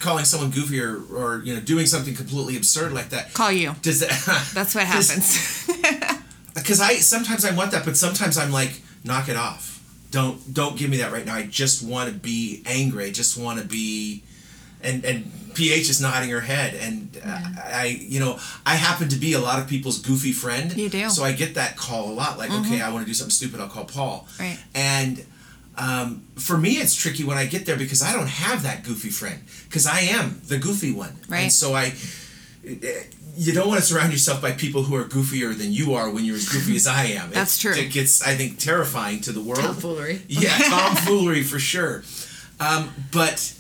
calling 0.01 0.25
someone 0.25 0.51
goofy 0.51 0.81
or, 0.81 0.97
or 1.15 1.43
you 1.45 1.55
know 1.55 1.61
doing 1.61 1.87
something 1.87 2.15
completely 2.17 2.57
absurd 2.57 2.93
like 2.93 3.11
that. 3.11 3.33
call 3.33 3.53
you. 3.53 3.77
Does 3.83 4.01
that? 4.01 4.51
That's 4.55 4.75
what 4.75 4.85
happens. 4.87 5.67
because 6.55 6.81
I 6.81 6.95
sometimes 6.97 7.45
I 7.45 7.55
want 7.55 7.71
that, 7.71 7.85
but 7.85 7.97
sometimes 7.97 8.37
I'm 8.37 8.51
like, 8.51 8.81
knock 9.05 9.29
it 9.29 9.37
off. 9.37 9.72
Don't 10.13 10.55
don't 10.55 10.77
give 10.79 10.89
me 10.91 10.99
that 10.99 11.11
right 11.11 11.27
now. 11.27 11.35
I 11.35 11.43
just 11.47 11.83
want 11.83 12.09
to 12.13 12.15
be 12.15 12.63
angry. 12.67 13.07
I 13.07 13.11
just 13.11 13.37
want 13.37 13.59
to 13.61 13.65
be, 13.67 14.23
and 14.83 15.05
and 15.05 15.33
PH 15.55 15.89
is 15.91 16.01
nodding 16.01 16.31
her 16.31 16.41
head, 16.41 16.75
and 16.75 17.19
uh, 17.25 17.41
I 17.65 17.87
you 18.01 18.21
know 18.21 18.39
I 18.65 18.77
happen 18.77 19.09
to 19.09 19.17
be 19.17 19.33
a 19.33 19.41
lot 19.41 19.59
of 19.59 19.67
people's 19.67 19.99
goofy 19.99 20.33
friend. 20.33 20.77
You 20.77 20.89
do. 20.89 20.99
Mm-hmm. 20.99 21.09
So 21.09 21.25
I 21.25 21.33
get 21.33 21.55
that 21.57 21.77
call 21.77 22.11
a 22.11 22.15
lot. 22.15 22.39
Like, 22.39 22.51
okay, 22.51 22.81
I 22.83 22.93
want 22.93 23.05
to 23.05 23.11
do 23.11 23.15
something 23.15 23.31
stupid. 23.33 23.59
I'll 23.59 23.69
call 23.69 23.85
Paul. 23.87 24.29
Right. 24.39 24.59
And. 24.75 25.25
Um, 25.75 26.25
for 26.37 26.59
me, 26.59 26.73
it's 26.73 26.95
tricky 26.95 27.25
when 27.25 27.39
I 27.39 27.47
get 27.47 27.65
there 27.65 27.79
because 27.79 28.03
I 28.03 28.13
don't 28.13 28.29
have 28.29 28.63
that 28.65 28.85
goofy 28.85 29.09
friend 29.09 29.41
because 29.65 29.87
I 29.87 30.01
am 30.01 30.43
the 30.47 30.59
goofy 30.59 30.93
one, 30.93 31.17
Right. 31.31 31.45
and 31.45 31.53
so 31.53 31.73
I 31.75 31.95
you 32.65 33.53
don't 33.53 33.67
want 33.69 33.81
to 33.81 33.87
surround 33.87 34.13
yourself 34.13 34.41
by 34.41 34.53
people 34.53 34.83
who 34.85 34.95
are 34.95 35.05
goofier 35.05 35.57
than 35.57 35.73
you 35.73 35.95
are 35.95 36.11
when 36.11 36.25
you're 36.25 36.37
as 36.37 36.49
goofy 36.49 36.77
as 36.77 36.87
I 36.87 37.05
am. 37.07 37.31
That's 37.33 37.57
It- 37.59 37.61
true. 37.61 37.75
It 37.75 37.91
gets, 37.93 38.23
I 38.23 38.35
think, 38.35 38.59
terrifying 38.59 39.21
to 39.23 39.33
the 39.33 39.41
world. 39.41 39.61
Tomfoolery. 39.63 40.23
Yeah, 40.29 40.57
tomfoolery 40.59 41.43
for 41.43 41.59
sure. 41.59 42.05
Um, 42.61 42.93
but 43.11 43.55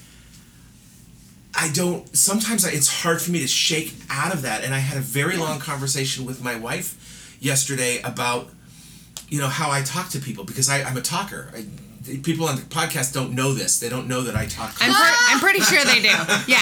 I 1.55 1.71
don't. 1.73 2.15
Sometimes 2.17 2.65
I, 2.65 2.71
it's 2.71 3.03
hard 3.03 3.21
for 3.21 3.31
me 3.31 3.41
to 3.41 3.47
shake 3.49 3.95
out 4.09 4.33
of 4.33 4.43
that. 4.43 4.63
And 4.65 4.75
I 4.75 4.79
had 4.79 4.97
a 4.97 5.01
very 5.03 5.37
long 5.37 5.59
conversation 5.59 6.25
with 6.25 6.43
my 6.43 6.57
wife 6.57 7.37
yesterday 7.41 8.01
about, 8.03 8.49
you 9.29 9.41
know, 9.41 9.49
how 9.49 9.71
I 9.71 9.83
talk 9.83 10.09
to 10.11 10.19
people 10.21 10.45
because 10.45 10.69
I, 10.71 10.83
I'm 10.83 10.97
a 10.97 11.03
talker. 11.03 11.51
I, 11.55 11.67
people 12.23 12.47
on 12.49 12.57
the 12.57 12.63
podcast 12.63 13.13
don't 13.13 13.33
know 13.33 13.53
this. 13.53 13.79
They 13.79 13.89
don't 13.89 14.09
know 14.09 14.23
that 14.23 14.35
I 14.35 14.47
talk. 14.47 14.75
I'm, 14.81 14.93
pre- 14.93 15.17
I'm 15.29 15.39
pretty 15.41 15.61
sure 15.61 15.85
they 15.85 16.01
do. 16.03 16.09
Yeah. 16.49 16.59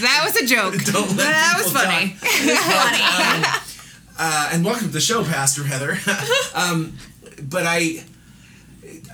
That 0.00 0.22
was 0.24 0.36
a 0.36 0.46
joke. 0.46 0.74
Don't 0.84 1.16
let 1.16 1.32
that 1.32 1.54
was 1.56 1.66
people 1.66 1.80
funny. 1.82 2.16
talk. 2.54 3.62
uh, 4.18 4.50
and 4.52 4.64
welcome 4.64 4.86
to 4.88 4.92
the 4.92 5.00
show, 5.00 5.24
Pastor 5.24 5.64
Heather. 5.64 5.98
um, 6.54 6.94
but 7.42 7.64
I, 7.66 8.04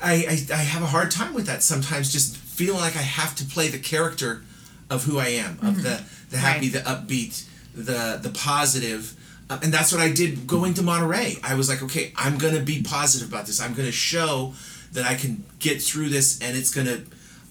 I, 0.02 0.14
I, 0.28 0.38
I 0.52 0.56
have 0.56 0.82
a 0.82 0.87
hard 0.87 1.11
time 1.11 1.35
with 1.35 1.46
that 1.46 1.62
sometimes. 1.62 2.12
Just 2.12 2.37
feeling 2.37 2.80
like 2.80 2.96
I 2.96 3.02
have 3.02 3.35
to 3.37 3.44
play 3.44 3.68
the 3.68 3.78
character 3.78 4.42
of 4.90 5.04
who 5.04 5.18
I 5.18 5.28
am, 5.28 5.58
of 5.62 5.82
the 5.82 6.02
the 6.30 6.38
happy, 6.38 6.70
Right. 6.70 6.73
the 6.85 6.90
upbeat, 6.90 7.44
the 7.75 8.18
the 8.23 8.30
positive. 8.30 9.14
Uh, 9.49 9.58
and 9.62 9.73
that's 9.73 9.92
what 9.92 10.00
I 10.00 10.11
did 10.12 10.46
going 10.46 10.75
to 10.75 10.82
Monterey. 10.82 11.37
I 11.42 11.54
was 11.54 11.68
like, 11.68 11.82
okay, 11.82 12.12
I'm 12.16 12.37
gonna 12.38 12.61
be 12.61 12.82
positive 12.82 13.28
about 13.28 13.46
this. 13.46 13.61
I'm 13.61 13.75
gonna 13.75 13.92
show 13.92 14.54
that 14.93 15.05
I 15.05 15.14
can 15.14 15.45
get 15.59 15.83
through 15.83 16.09
this, 16.11 16.40
and 16.40 16.57
it's 16.57 16.75
gonna. 16.75 17.00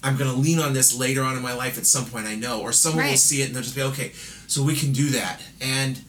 I'm 0.03 0.17
gonna 0.17 0.33
lean 0.33 0.59
on 0.59 0.73
this 0.73 0.95
later 0.95 1.23
on 1.23 1.35
in 1.35 1.41
my 1.41 1.55
life 1.55 1.79
at 1.79 1.87
some 1.87 2.05
point. 2.05 2.27
I 2.27 2.35
know, 2.35 2.61
or 2.61 2.71
someone 2.71 3.07
will 3.07 3.17
see 3.17 3.41
it 3.41 3.47
and 3.47 3.55
they'll 3.55 3.63
just 3.63 3.75
be 3.75 3.81
okay. 3.81 4.11
So 4.45 4.61
we 4.61 4.75
can 4.75 4.91
do 4.91 5.09
that. 5.09 5.41
And 5.59 5.99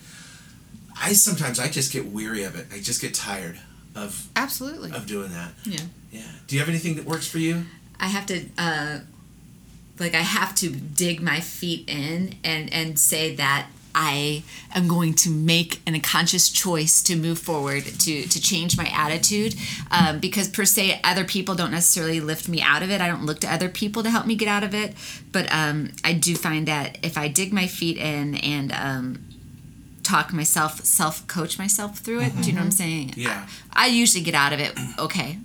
I 1.00 1.14
sometimes 1.14 1.58
I 1.58 1.68
just 1.68 1.92
get 1.94 2.04
weary 2.04 2.42
of 2.44 2.56
it. 2.56 2.66
I 2.70 2.80
just 2.80 3.00
get 3.00 3.14
tired 3.14 3.58
of 3.94 4.28
Absolutely. 4.36 4.92
of 4.92 5.06
doing 5.06 5.30
that. 5.30 5.52
Yeah. 5.64 5.80
Yeah. 6.12 6.22
Do 6.46 6.56
you 6.56 6.60
have 6.60 6.68
anything 6.68 6.96
that 6.96 7.06
works 7.06 7.26
for 7.26 7.38
you? 7.38 7.64
I 7.98 8.08
have 8.08 8.26
to 8.26 8.44
uh 8.58 8.98
like 9.98 10.14
I 10.14 10.20
have 10.20 10.54
to 10.56 10.68
dig 10.68 11.22
my 11.22 11.40
feet 11.40 11.88
in 11.88 12.34
and 12.44 12.70
and 12.72 12.98
say 12.98 13.34
that 13.36 13.68
I 13.98 14.42
am 14.74 14.88
going 14.88 15.14
to 15.14 15.30
make 15.30 15.80
an, 15.86 15.94
a 15.94 16.00
conscious 16.00 16.50
choice 16.50 17.02
to 17.04 17.16
move 17.16 17.38
forward 17.38 17.84
to 17.84 18.22
to 18.26 18.40
change 18.40 18.76
my 18.76 18.88
attitude 18.92 19.54
um, 19.90 20.18
because 20.20 20.48
per 20.48 20.66
se 20.66 21.00
other 21.02 21.24
people 21.24 21.54
don't 21.54 21.70
necessarily 21.70 22.20
lift 22.20 22.46
me 22.46 22.60
out 22.60 22.82
of 22.82 22.90
it. 22.90 23.00
I 23.00 23.08
don't 23.08 23.24
look 23.24 23.40
to 23.40 23.50
other 23.52 23.70
people 23.70 24.02
to 24.02 24.10
help 24.10 24.26
me 24.26 24.34
get 24.34 24.48
out 24.48 24.62
of 24.64 24.74
it, 24.74 24.94
but 25.32 25.50
um, 25.50 25.92
I 26.04 26.12
do 26.12 26.34
find 26.36 26.68
that 26.68 26.98
if 27.02 27.16
I 27.16 27.28
dig 27.28 27.52
my 27.54 27.66
feet 27.66 27.96
in 27.96 28.34
and 28.36 28.70
um, 28.72 29.24
talk 30.02 30.32
myself 30.32 30.84
self 30.84 31.26
coach 31.26 31.58
myself 31.58 31.98
through 31.98 32.20
it, 32.22 32.32
do 32.42 32.48
you 32.48 32.52
know 32.52 32.60
what 32.60 32.66
I'm 32.66 32.70
saying? 32.72 33.14
Yeah. 33.16 33.46
I, 33.72 33.86
I 33.86 33.88
usually 33.88 34.22
get 34.22 34.34
out 34.34 34.52
of 34.52 34.60
it 34.60 34.72
okay. 34.98 35.38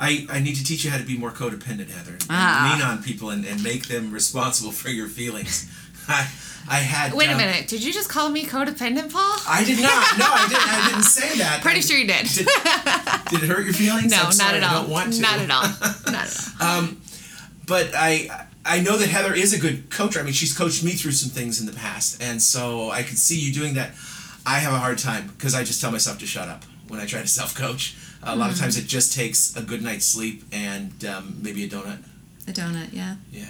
I, 0.00 0.26
I 0.30 0.38
need 0.40 0.54
to 0.56 0.64
teach 0.64 0.84
you 0.84 0.90
how 0.92 0.98
to 0.98 1.04
be 1.04 1.18
more 1.18 1.32
codependent, 1.32 1.90
Heather. 1.90 2.12
And 2.12 2.26
Ah. 2.30 2.70
lean 2.72 2.82
on 2.86 3.02
people 3.02 3.30
and, 3.30 3.44
and 3.44 3.60
make 3.64 3.88
them 3.88 4.12
responsible 4.12 4.70
for 4.72 4.90
your 4.90 5.08
feelings. 5.08 5.68
I, 6.08 6.28
I 6.68 6.76
had. 6.76 7.14
Wait 7.14 7.28
a 7.28 7.32
um, 7.32 7.38
minute. 7.38 7.68
Did 7.68 7.82
you 7.82 7.92
just 7.92 8.08
call 8.08 8.28
me 8.28 8.44
codependent, 8.44 9.12
Paul? 9.12 9.36
I 9.48 9.64
did 9.64 9.80
not. 9.80 10.18
No, 10.18 10.26
I 10.28 10.46
didn't. 10.48 10.68
I 10.68 10.88
didn't 10.88 11.02
say 11.18 11.38
that. 11.38 11.60
Pretty 11.62 11.78
I- 11.78 11.82
sure 11.82 11.96
you 11.96 12.06
did. 12.06 12.26
Did, 12.26 12.46
did 13.30 13.42
it 13.42 13.48
hurt 13.48 13.64
your 13.64 13.74
feelings? 13.74 14.10
no, 14.10 14.18
I'm 14.18 14.24
not 14.24 14.34
sorry, 14.34 14.56
at 14.58 14.62
all. 14.64 14.70
I 14.70 14.80
don't 14.80 14.90
want 14.90 15.12
to. 15.14 15.20
Not 15.20 15.38
at 15.38 15.50
all. 15.50 15.62
Not 16.12 16.26
at 16.26 16.54
all. 16.60 16.88
but 17.66 17.90
I 17.94 18.46
I 18.64 18.80
know 18.80 18.96
that 18.98 19.08
Heather 19.08 19.34
is 19.34 19.52
a 19.54 19.58
good 19.58 19.90
coach. 19.90 20.16
I 20.16 20.22
mean, 20.22 20.32
she's 20.32 20.56
coached 20.56 20.84
me 20.84 20.92
through 20.92 21.12
some 21.12 21.30
things 21.30 21.60
in 21.60 21.66
the 21.66 21.72
past, 21.72 22.22
and 22.22 22.40
so 22.42 22.90
I 22.90 23.02
can 23.02 23.16
see 23.16 23.38
you 23.38 23.52
doing 23.52 23.74
that. 23.74 23.90
I 24.44 24.58
have 24.58 24.72
a 24.72 24.78
hard 24.78 24.98
time 24.98 25.28
because 25.36 25.54
I 25.54 25.62
just 25.64 25.80
tell 25.80 25.90
myself 25.90 26.18
to 26.18 26.26
shut 26.26 26.48
up 26.48 26.64
when 26.88 27.00
I 27.00 27.06
try 27.06 27.20
to 27.20 27.28
self 27.28 27.54
coach. 27.54 27.96
A 28.22 28.34
lot 28.34 28.50
of 28.50 28.58
times 28.58 28.76
it 28.76 28.86
just 28.86 29.14
takes 29.14 29.54
a 29.56 29.62
good 29.62 29.80
night's 29.82 30.04
sleep 30.04 30.42
and 30.52 31.04
um, 31.04 31.38
maybe 31.40 31.64
a 31.64 31.68
donut. 31.68 31.98
A 32.48 32.50
donut, 32.50 32.88
yeah. 32.92 33.16
Yeah. 33.30 33.44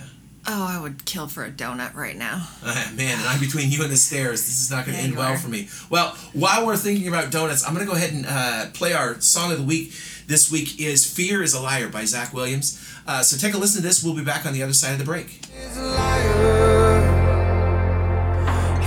Oh, 0.50 0.66
I 0.66 0.80
would 0.80 1.04
kill 1.04 1.26
for 1.26 1.44
a 1.44 1.50
donut 1.50 1.94
right 1.94 2.16
now. 2.16 2.48
Ah, 2.64 2.90
man, 2.96 3.18
and 3.18 3.28
I'm 3.28 3.38
between 3.38 3.70
you 3.70 3.82
and 3.82 3.92
the 3.92 3.96
stairs. 3.98 4.46
This 4.46 4.62
is 4.62 4.70
not 4.70 4.86
going 4.86 4.96
to 4.96 5.02
Yeah, 5.02 5.08
end 5.08 5.16
well 5.18 5.32
are. 5.34 5.38
for 5.38 5.48
me. 5.48 5.68
Well, 5.90 6.16
while 6.32 6.64
we're 6.66 6.78
thinking 6.78 7.06
about 7.06 7.30
donuts, 7.30 7.66
I'm 7.66 7.74
going 7.74 7.84
to 7.84 7.90
go 7.90 7.96
ahead 7.96 8.12
and 8.14 8.24
uh, 8.26 8.66
play 8.72 8.94
our 8.94 9.20
song 9.20 9.52
of 9.52 9.58
the 9.58 9.64
week. 9.64 9.92
This 10.26 10.50
week 10.50 10.80
is 10.80 11.04
"Fear 11.10 11.42
Is 11.42 11.52
a 11.52 11.60
Liar" 11.60 11.88
by 11.90 12.06
Zach 12.06 12.32
Williams. 12.32 12.82
Uh, 13.06 13.22
so 13.22 13.36
take 13.36 13.52
a 13.54 13.58
listen 13.58 13.82
to 13.82 13.86
this. 13.86 14.02
We'll 14.02 14.16
be 14.16 14.24
back 14.24 14.46
on 14.46 14.54
the 14.54 14.62
other 14.62 14.72
side 14.72 14.92
of 14.92 14.98
the 14.98 15.04
break. 15.04 15.40
is 15.54 15.76
a 15.76 15.82
liar. 15.82 17.04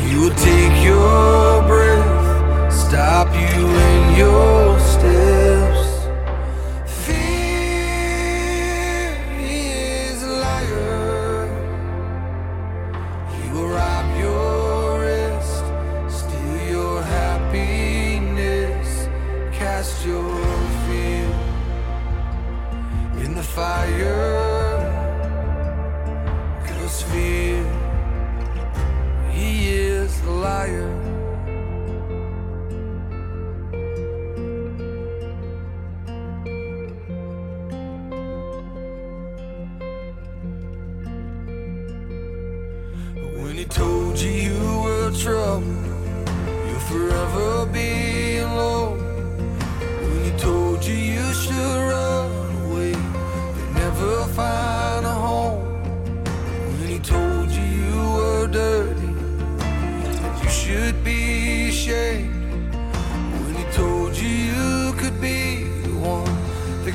He 0.08 0.16
will 0.18 0.34
take 0.36 0.84
your 0.84 1.62
breath, 1.68 2.74
stop 2.74 3.28
you 3.36 3.68
in 3.68 4.16
your 4.18 4.71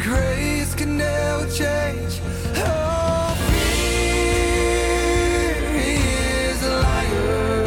grace 0.07 0.73
can 0.77 0.97
never 0.97 1.47
change. 1.51 2.21
Oh, 2.55 3.35
fear, 3.51 4.55
he 5.81 5.97
is 6.47 6.63
a 6.63 6.79
liar. 6.87 7.67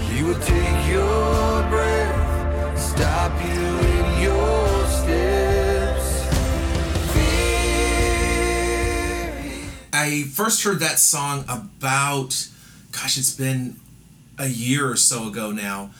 He 0.00 0.22
will 0.22 0.40
take 0.40 0.88
your 0.88 1.62
breath, 1.68 2.78
stop 2.80 3.32
you 3.44 3.78
in 3.98 4.22
your 4.22 4.86
steps. 4.86 6.24
Fear. 7.12 8.48
I 9.92 10.24
first 10.32 10.62
heard 10.64 10.80
that 10.80 10.98
song 10.98 11.44
about, 11.50 12.48
gosh, 12.92 13.18
it's 13.18 13.36
been 13.36 13.76
a 14.38 14.48
year 14.48 14.90
or 14.90 14.96
so 14.96 15.28
ago 15.28 15.50
now, 15.50 15.90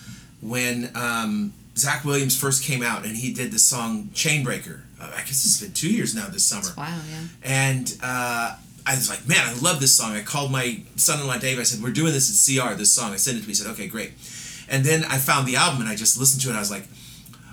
when 0.40 0.90
um, 0.94 1.52
Zach 1.80 2.04
Williams 2.04 2.38
first 2.38 2.62
came 2.64 2.82
out 2.82 3.04
and 3.04 3.16
he 3.16 3.32
did 3.32 3.50
the 3.52 3.58
song 3.58 4.10
Chainbreaker. 4.14 4.80
Uh, 5.00 5.10
I 5.14 5.20
guess 5.20 5.44
it's 5.44 5.60
been 5.60 5.72
two 5.72 5.92
years 5.92 6.14
now 6.14 6.26
this 6.28 6.44
summer. 6.46 6.68
Wow, 6.76 6.98
yeah. 7.10 7.22
And 7.42 7.96
uh, 8.02 8.56
I 8.86 8.94
was 8.94 9.08
like, 9.08 9.26
man, 9.26 9.38
I 9.42 9.54
love 9.60 9.80
this 9.80 9.92
song. 9.96 10.12
I 10.12 10.22
called 10.22 10.52
my 10.52 10.82
son-in-law 10.96 11.38
Dave. 11.38 11.58
I 11.58 11.62
said, 11.64 11.82
we're 11.82 11.92
doing 11.92 12.12
this 12.12 12.28
at 12.30 12.38
CR. 12.68 12.74
This 12.74 12.92
song. 12.92 13.12
I 13.12 13.16
sent 13.16 13.36
it 13.36 13.40
to 13.40 13.44
him. 13.44 13.48
He 13.48 13.54
said, 13.54 13.70
okay, 13.72 13.86
great. 13.88 14.12
And 14.68 14.84
then 14.84 15.04
I 15.04 15.18
found 15.18 15.48
the 15.48 15.56
album 15.56 15.80
and 15.80 15.88
I 15.88 15.96
just 15.96 16.18
listened 16.18 16.42
to 16.42 16.48
it. 16.48 16.50
and 16.52 16.58
I 16.58 16.60
was 16.60 16.70
like, 16.70 16.84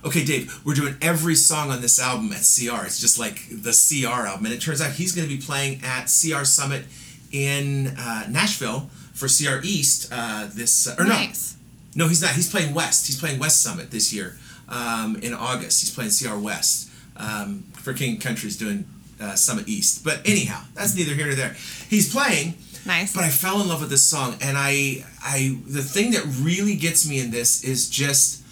okay, 0.05 0.24
Dave, 0.24 0.60
we're 0.65 0.75
doing 0.75 0.96
every 1.01 1.36
song 1.36 1.72
on 1.72 1.81
this 1.81 2.00
album 2.00 2.31
at 2.31 2.39
CR. 2.41 2.86
It's 2.86 3.00
just 3.00 3.17
like 3.17 3.48
the 3.50 3.72
CR 3.72 4.27
album. 4.27 4.46
And 4.46 4.53
it 4.53 4.62
turns 4.62 4.81
out 4.81 4.91
he's 4.91 5.13
going 5.15 5.27
to 5.27 5.34
be 5.34 5.41
playing 5.41 5.81
at 5.84 6.03
CR 6.05 6.43
Summit 6.43 6.86
in 7.31 7.88
uh, 7.98 8.25
Nashville 8.29 8.89
for 9.13 9.27
CR 9.27 9.60
East 9.63 10.10
uh, 10.12 10.48
this 10.53 10.88
uh, 10.88 10.96
or 11.00 11.05
Nice. 11.05 11.55
no, 11.55 11.57
no, 11.98 12.08
he's 12.08 12.22
not. 12.22 12.32
He's 12.32 12.50
playing 12.50 12.75
West. 12.75 13.08
He's 13.08 13.20
playing 13.20 13.39
West 13.39 13.63
Summit 13.63 13.89
this 13.89 14.13
year 14.13 14.38
um, 14.70 15.16
in 15.18 15.34
August. 15.34 15.82
He's 15.82 15.94
playing 15.94 16.12
CR 16.12 16.39
West. 16.39 16.89
Um, 17.18 17.63
for 17.74 17.94
King 17.94 18.20
Country's 18.20 18.56
doing 18.56 18.86
uh, 19.20 19.34
Summit 19.34 19.68
East. 19.68 20.04
But 20.04 20.22
anyhow, 20.24 20.62
that's 20.75 20.96
neither 20.96 21.16
here 21.16 21.25
nor 21.25 21.34
there. 21.34 21.56
He's 21.89 22.13
playing. 22.13 22.54
Nice. 22.86 23.16
But 23.16 23.24
I 23.24 23.30
fell 23.30 23.60
in 23.62 23.68
love 23.68 23.82
with 23.82 23.89
this 23.89 24.04
song, 24.04 24.36
and 24.39 24.56
I, 24.56 25.04
I, 25.24 25.58
the 25.66 25.82
thing 25.82 26.12
that 26.12 26.24
really 26.39 26.75
gets 26.75 27.10
me 27.10 27.20
in 27.20 27.32
this 27.32 27.63
is 27.63 27.89
just 27.89 28.44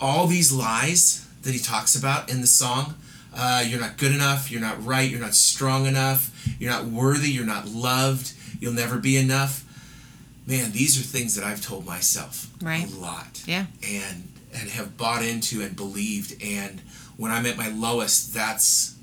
all 0.00 0.28
these 0.28 0.52
lies 0.52 1.26
that 1.42 1.52
he 1.52 1.58
talks 1.58 1.96
about 1.96 2.30
in 2.30 2.40
the 2.40 2.46
song. 2.46 2.94
Uh, 3.34 3.64
you're 3.66 3.80
not 3.80 3.98
good 3.98 4.12
enough. 4.12 4.52
You're 4.52 4.60
not 4.60 4.84
right. 4.84 5.10
You're 5.10 5.20
not 5.20 5.34
strong 5.34 5.86
enough. 5.86 6.32
You're 6.60 6.70
not 6.70 6.84
worthy. 6.84 7.30
You're 7.30 7.44
not 7.44 7.66
loved. 7.66 8.32
You'll 8.60 8.72
never 8.72 8.98
be 8.98 9.16
enough. 9.16 9.64
Man, 10.48 10.72
these 10.72 10.98
are 10.98 11.02
things 11.02 11.34
that 11.34 11.44
I've 11.44 11.62
told 11.64 11.84
myself 11.84 12.48
Right. 12.62 12.90
a 12.90 12.96
lot 12.96 13.42
Yeah. 13.46 13.66
and 13.82 14.32
and 14.54 14.70
have 14.70 14.96
bought 14.96 15.22
into 15.22 15.60
and 15.60 15.76
believed 15.76 16.42
and 16.42 16.80
when 17.18 17.30
I'm 17.30 17.44
at 17.44 17.58
my 17.58 17.68
lowest 17.68 18.32
that's 18.32 18.94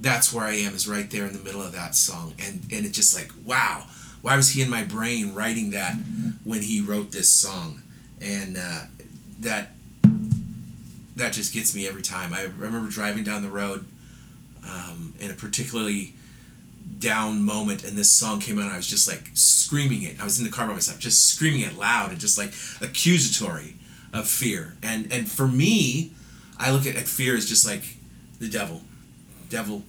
that's 0.00 0.32
where 0.32 0.46
I 0.46 0.54
am 0.54 0.74
is 0.74 0.88
right 0.88 1.08
there 1.10 1.26
in 1.26 1.34
the 1.34 1.38
middle 1.44 1.60
of 1.62 1.72
that 1.72 1.94
song 1.94 2.32
and 2.38 2.62
and 2.72 2.86
it's 2.86 2.96
just 2.96 3.14
like 3.14 3.30
wow 3.44 3.84
why 4.22 4.34
was 4.36 4.48
he 4.50 4.62
in 4.62 4.70
my 4.70 4.82
brain 4.82 5.34
writing 5.34 5.70
that 5.72 5.94
when 6.42 6.62
he 6.62 6.80
wrote 6.80 7.12
this 7.12 7.28
song 7.28 7.82
and 8.22 8.56
uh, 8.56 8.84
that 9.40 9.72
that 11.16 11.34
just 11.34 11.52
gets 11.52 11.74
me 11.74 11.86
every 11.86 12.02
time 12.02 12.32
I 12.32 12.44
remember 12.44 12.88
driving 12.90 13.24
down 13.24 13.42
the 13.42 13.50
road 13.50 13.84
um, 14.66 15.12
in 15.20 15.30
a 15.30 15.34
particularly 15.34 16.14
down 17.04 17.42
moment 17.44 17.84
and 17.84 17.96
this 17.96 18.10
song 18.10 18.40
came 18.40 18.58
out 18.58 18.64
and 18.64 18.72
I 18.72 18.76
was 18.78 18.86
just 18.86 19.06
like 19.06 19.30
screaming 19.34 20.02
it. 20.02 20.20
I 20.20 20.24
was 20.24 20.38
in 20.38 20.44
the 20.44 20.50
car 20.50 20.66
by 20.66 20.72
myself, 20.72 20.98
just 20.98 21.26
screaming 21.28 21.60
it 21.60 21.76
loud 21.76 22.10
and 22.10 22.18
just 22.18 22.38
like 22.38 22.52
accusatory 22.80 23.76
of 24.12 24.26
fear. 24.26 24.76
And 24.82 25.12
and 25.12 25.28
for 25.30 25.46
me, 25.46 26.12
I 26.58 26.70
look 26.70 26.86
at, 26.86 26.96
at 26.96 27.06
fear 27.06 27.36
as 27.36 27.46
just 27.48 27.66
like 27.66 27.82
the 28.40 28.48
devil. 28.48 28.80
Devil 29.50 29.82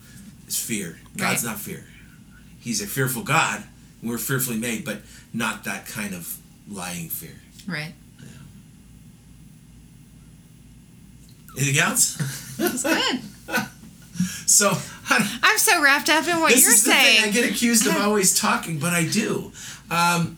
is 0.47 0.57
fear. 0.59 0.99
God's 1.17 1.43
Right. 1.43 1.51
not 1.51 1.59
fear. 1.59 1.85
He's 2.59 2.81
a 2.81 2.87
fearful 2.87 3.23
God. 3.23 3.63
We're 4.03 4.17
fearfully 4.17 4.57
made, 4.57 4.83
but 4.85 4.97
not 5.33 5.63
that 5.63 5.87
kind 5.87 6.13
of 6.13 6.37
lying 6.69 7.09
fear. 7.09 7.35
Right. 7.67 7.93
Anything 11.57 11.81
else? 11.81 12.17
That's 12.57 12.83
good. 12.83 13.19
so 14.45 14.73
I'm 15.43 15.57
so 15.57 15.81
wrapped 15.81 16.09
up 16.09 16.27
in 16.27 16.39
what 16.39 16.51
this 16.51 16.63
you're 16.63 16.73
is 16.73 16.83
the 16.83 16.91
thing. 16.91 17.23
I 17.23 17.31
get 17.31 17.49
accused 17.49 17.87
of 17.87 17.95
always 17.97 18.37
talking, 18.37 18.79
but 18.79 18.93
I 18.93 19.05
do. 19.07 19.51
Um, 19.89 20.37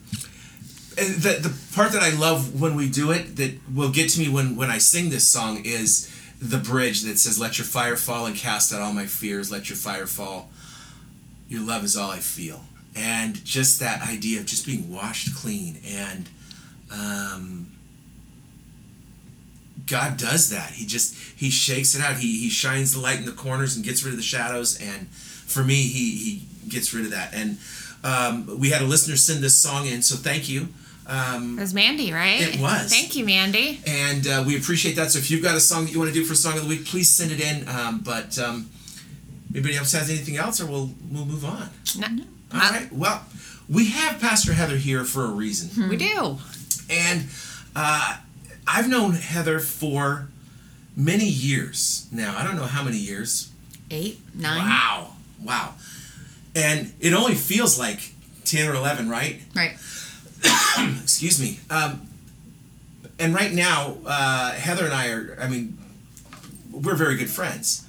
and 0.98 1.16
the 1.16 1.40
the 1.42 1.56
part 1.74 1.92
that 1.92 2.02
I 2.02 2.12
love 2.18 2.60
when 2.60 2.76
we 2.76 2.90
do 2.90 3.12
it 3.12 3.36
that 3.38 3.54
will 3.74 3.92
get 3.92 4.10
to 4.12 4.20
me 4.20 4.30
when 4.30 4.56
when 4.56 4.70
I 4.70 4.80
sing 4.80 5.10
this 5.10 5.28
song 5.28 5.62
is 5.64 6.14
the 6.42 6.58
bridge 6.58 7.02
that 7.04 7.20
says, 7.20 7.40
"Let 7.40 7.58
your 7.58 7.66
fire 7.66 7.96
fall 7.96 8.26
and 8.26 8.36
cast 8.36 8.74
out 8.74 8.82
all 8.82 8.94
my 8.94 9.06
fears. 9.06 9.52
Let 9.52 9.70
your 9.70 9.78
fire 9.78 10.08
fall. 10.08 10.50
Your 11.48 11.62
love 11.62 11.84
is 11.84 11.96
all 11.96 12.12
I 12.12 12.20
feel." 12.20 12.62
And 12.96 13.44
just 13.46 13.80
that 13.80 14.02
idea 14.02 14.40
of 14.40 14.48
just 14.48 14.66
being 14.66 14.92
washed 14.92 15.36
clean 15.36 15.80
and. 15.86 16.30
Um, 16.90 17.77
God 19.88 20.18
does 20.18 20.50
that. 20.50 20.72
He 20.72 20.86
just 20.86 21.16
he 21.36 21.50
shakes 21.50 21.96
it 21.96 22.02
out. 22.02 22.18
He 22.18 22.40
he 22.40 22.50
shines 22.50 22.94
the 22.94 23.00
light 23.00 23.20
in 23.20 23.26
the 23.26 23.32
corners 23.32 23.76
and 23.76 23.84
gets 23.86 24.04
rid 24.04 24.12
of 24.14 24.18
the 24.18 24.24
shadows. 24.24 24.80
And 24.82 25.08
for 25.10 25.64
me, 25.64 25.76
he 25.84 26.12
he 26.18 26.42
gets 26.70 26.94
rid 26.94 27.06
of 27.06 27.12
that. 27.12 27.34
And 27.34 27.58
um, 28.04 28.60
we 28.60 28.70
had 28.70 28.82
a 28.82 28.86
listener 28.86 29.16
send 29.18 29.44
this 29.44 29.58
song 29.58 29.86
in, 29.88 30.02
so 30.02 30.16
thank 30.16 30.48
you. 30.50 30.68
Um, 31.08 31.58
It 31.58 31.62
was 31.62 31.74
Mandy, 31.74 32.12
right? 32.12 32.42
It 32.42 32.60
was. 32.60 32.92
Thank 32.92 33.16
you, 33.16 33.26
Mandy. 33.26 33.80
and 33.88 34.28
uh, 34.28 34.44
we 34.46 34.58
appreciate 34.58 34.96
that. 34.98 35.10
So 35.12 35.20
if 35.20 35.32
you've 35.32 35.42
got 35.44 35.56
a 35.56 35.60
song 35.62 35.86
that 35.86 35.92
you 35.94 36.00
want 36.00 36.10
to 36.14 36.14
do 36.14 36.26
for 36.26 36.36
song 36.36 36.58
of 36.58 36.64
the 36.64 36.70
week, 36.70 36.86
please 36.86 37.10
send 37.10 37.32
it 37.32 37.40
in. 37.42 37.68
Um, 37.70 38.00
but 38.02 38.38
um, 38.38 38.70
anybody 39.54 39.78
else 39.78 39.94
has 39.94 40.10
anything 40.10 40.36
else, 40.38 40.60
or 40.62 40.66
we'll 40.66 40.92
we'll 41.12 41.26
move 41.26 41.46
on. 41.46 41.70
No, 41.98 42.08
All 42.54 42.60
right. 42.60 42.92
Well, 42.92 43.24
we 43.70 43.88
have 43.92 44.20
Pastor 44.20 44.52
Heather 44.54 44.76
here 44.78 45.06
for 45.06 45.24
a 45.24 45.30
reason. 45.32 45.90
we 45.90 45.96
do. 45.98 46.38
And 46.90 47.28
uh, 47.76 48.18
I've 48.68 48.90
known 48.90 49.14
Heather 49.14 49.60
for 49.60 50.28
many 50.96 51.26
years 51.26 52.08
now. 52.12 52.36
I 52.38 52.44
don't 52.44 52.56
know 52.56 52.64
how 52.66 52.84
many 52.84 52.98
years. 52.98 53.52
Eight, 53.90 54.20
nine. 54.36 54.58
Wow. 54.60 55.14
Wow. 55.44 55.74
And 56.56 56.92
it 57.00 57.14
only 57.14 57.36
feels 57.36 57.80
like 57.80 58.14
10 58.46 58.68
or 58.70 58.76
11, 58.76 59.10
right? 59.10 59.42
Right. 59.56 59.72
Excuse 61.04 61.40
me. 61.40 61.60
Um, 61.70 62.02
and 63.20 63.34
right 63.34 63.54
now, 63.54 63.98
uh, 64.06 64.52
Heather 64.52 64.86
and 64.86 64.94
I 64.94 65.10
are, 65.12 65.38
I 65.40 65.48
mean, 65.48 65.78
we're 66.72 66.96
very 66.96 67.16
good 67.16 67.30
friends, 67.30 67.88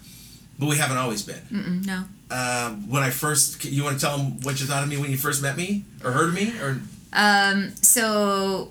but 0.58 0.66
we 0.68 0.76
haven't 0.76 0.96
always 0.98 1.22
been. 1.22 1.40
Mm-mm, 1.52 1.86
no. 1.86 2.04
uh, 2.30 2.70
when 2.70 3.02
I 3.02 3.10
first. 3.10 3.64
You 3.64 3.84
want 3.84 3.98
to 3.98 4.06
tell 4.06 4.16
them 4.16 4.40
what 4.42 4.60
you 4.60 4.66
thought 4.66 4.82
of 4.82 4.88
me 4.88 4.96
when 4.96 5.10
you 5.10 5.16
first 5.18 5.42
met 5.42 5.56
me 5.56 5.84
or 6.04 6.12
heard 6.12 6.28
of 6.28 6.34
me 6.34 6.52
or? 6.60 6.80
Um, 7.12 7.74
so 7.82 8.70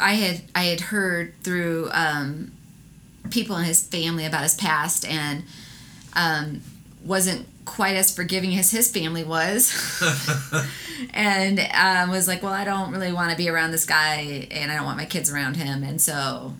I 0.00 0.12
had 0.14 0.42
I 0.54 0.64
had 0.64 0.80
heard 0.80 1.34
through 1.42 1.90
um, 1.92 2.52
people 3.30 3.56
in 3.56 3.64
his 3.64 3.86
family 3.86 4.24
about 4.24 4.42
his 4.42 4.54
past 4.54 5.04
and 5.06 5.44
um, 6.14 6.62
wasn't 7.04 7.46
quite 7.64 7.94
as 7.96 8.14
forgiving 8.14 8.56
as 8.56 8.70
his 8.70 8.90
family 8.90 9.24
was. 9.24 9.72
And 11.14 11.58
um, 11.74 12.10
was 12.10 12.28
like 12.28 12.42
well 12.42 12.52
i 12.52 12.62
don't 12.62 12.92
really 12.92 13.10
want 13.10 13.30
to 13.30 13.36
be 13.36 13.48
around 13.48 13.70
this 13.70 13.86
guy 13.86 14.46
and 14.50 14.70
i 14.70 14.76
don't 14.76 14.84
want 14.84 14.98
my 14.98 15.06
kids 15.06 15.32
around 15.32 15.56
him. 15.56 15.82
And 15.82 15.98
so 15.98 16.54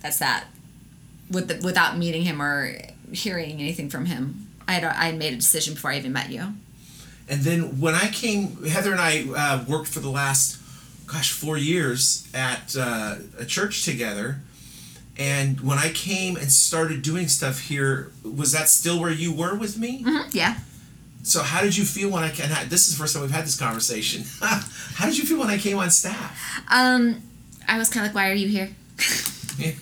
that's 0.00 0.18
that. 0.20 0.46
With 1.30 1.48
the, 1.48 1.60
without 1.64 1.98
meeting 1.98 2.22
him 2.22 2.40
or 2.40 2.78
hearing 3.12 3.60
anything 3.60 3.90
from 3.90 4.06
him 4.06 4.48
i 4.66 4.72
had, 4.72 4.84
I 4.84 5.04
had 5.04 5.18
made 5.18 5.34
a 5.34 5.36
decision 5.36 5.74
before 5.74 5.90
i 5.90 5.98
even 5.98 6.14
met 6.14 6.30
you. 6.30 6.54
And 7.28 7.42
then 7.42 7.80
when 7.80 7.94
I 7.94 8.08
came, 8.08 8.64
Heather 8.64 8.92
and 8.92 9.00
I 9.00 9.24
uh, 9.34 9.64
worked 9.68 9.88
for 9.88 10.00
the 10.00 10.10
last, 10.10 10.58
gosh, 11.12 11.32
four 11.32 11.56
years 11.56 12.26
at 12.34 12.74
uh, 12.78 13.16
a 13.38 13.44
church 13.44 13.84
together. 13.84 14.40
And 15.18 15.60
when 15.60 15.78
I 15.78 15.90
came 15.92 16.36
and 16.36 16.50
started 16.50 17.02
doing 17.02 17.28
stuff 17.28 17.60
here, 17.60 18.10
was 18.24 18.52
that 18.52 18.68
still 18.68 18.98
where 19.00 19.10
you 19.10 19.32
were 19.32 19.54
with 19.54 19.76
me? 19.78 20.04
yeah 20.32 20.56
So 21.22 21.42
how 21.42 21.60
did 21.62 21.76
you 21.76 21.84
feel 21.84 22.08
when 22.10 22.24
I 22.24 22.30
came? 22.30 22.48
This 22.68 22.86
is 22.88 22.94
the 22.96 22.98
first 22.98 23.12
time 23.14 23.22
we've 23.22 23.30
had 23.30 23.44
this 23.44 23.58
conversation. 23.58 24.24
how 24.40 25.06
did 25.06 25.18
you 25.18 25.24
feel 25.24 25.38
when 25.38 25.50
I 25.50 25.58
came 25.58 25.78
on 25.78 25.90
staff? 25.90 26.32
um 26.70 27.22
i 27.68 27.78
was 27.78 27.88
kind 27.88 28.04
of 28.04 28.08
like 28.10 28.14
why 28.16 28.28
are 28.30 28.34
you 28.34 28.48
here 28.48 28.70
Yeah. 29.58 29.72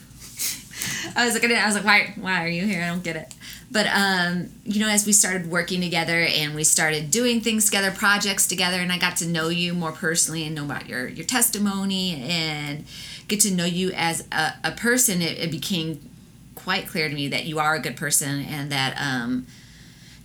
I 1.16 1.24
was 1.24 1.34
looking 1.34 1.50
at 1.50 1.58
it, 1.58 1.62
I 1.62 1.66
was 1.66 1.76
like, 1.76 1.84
why, 1.84 2.14
why 2.16 2.44
are 2.44 2.48
you 2.48 2.66
here? 2.66 2.82
I 2.82 2.88
don't 2.88 3.02
get 3.02 3.16
it. 3.16 3.34
But, 3.70 3.86
um, 3.86 4.50
you 4.64 4.80
know, 4.80 4.88
as 4.88 5.06
we 5.06 5.12
started 5.12 5.48
working 5.48 5.80
together 5.80 6.22
and 6.22 6.54
we 6.54 6.64
started 6.64 7.10
doing 7.10 7.40
things 7.40 7.66
together, 7.66 7.90
projects 7.90 8.46
together, 8.46 8.78
and 8.78 8.90
I 8.90 8.98
got 8.98 9.16
to 9.18 9.26
know 9.28 9.48
you 9.48 9.74
more 9.74 9.92
personally 9.92 10.44
and 10.44 10.54
know 10.54 10.64
about 10.64 10.88
your, 10.88 11.06
your 11.06 11.26
testimony 11.26 12.20
and 12.22 12.84
get 13.28 13.40
to 13.40 13.54
know 13.54 13.64
you 13.64 13.92
as 13.92 14.26
a, 14.32 14.54
a 14.64 14.72
person, 14.72 15.22
it, 15.22 15.38
it 15.38 15.50
became 15.50 16.10
quite 16.56 16.88
clear 16.88 17.08
to 17.08 17.14
me 17.14 17.28
that 17.28 17.46
you 17.46 17.58
are 17.58 17.74
a 17.74 17.80
good 17.80 17.96
person 17.96 18.40
and 18.40 18.70
that, 18.72 18.94
um, 19.00 19.46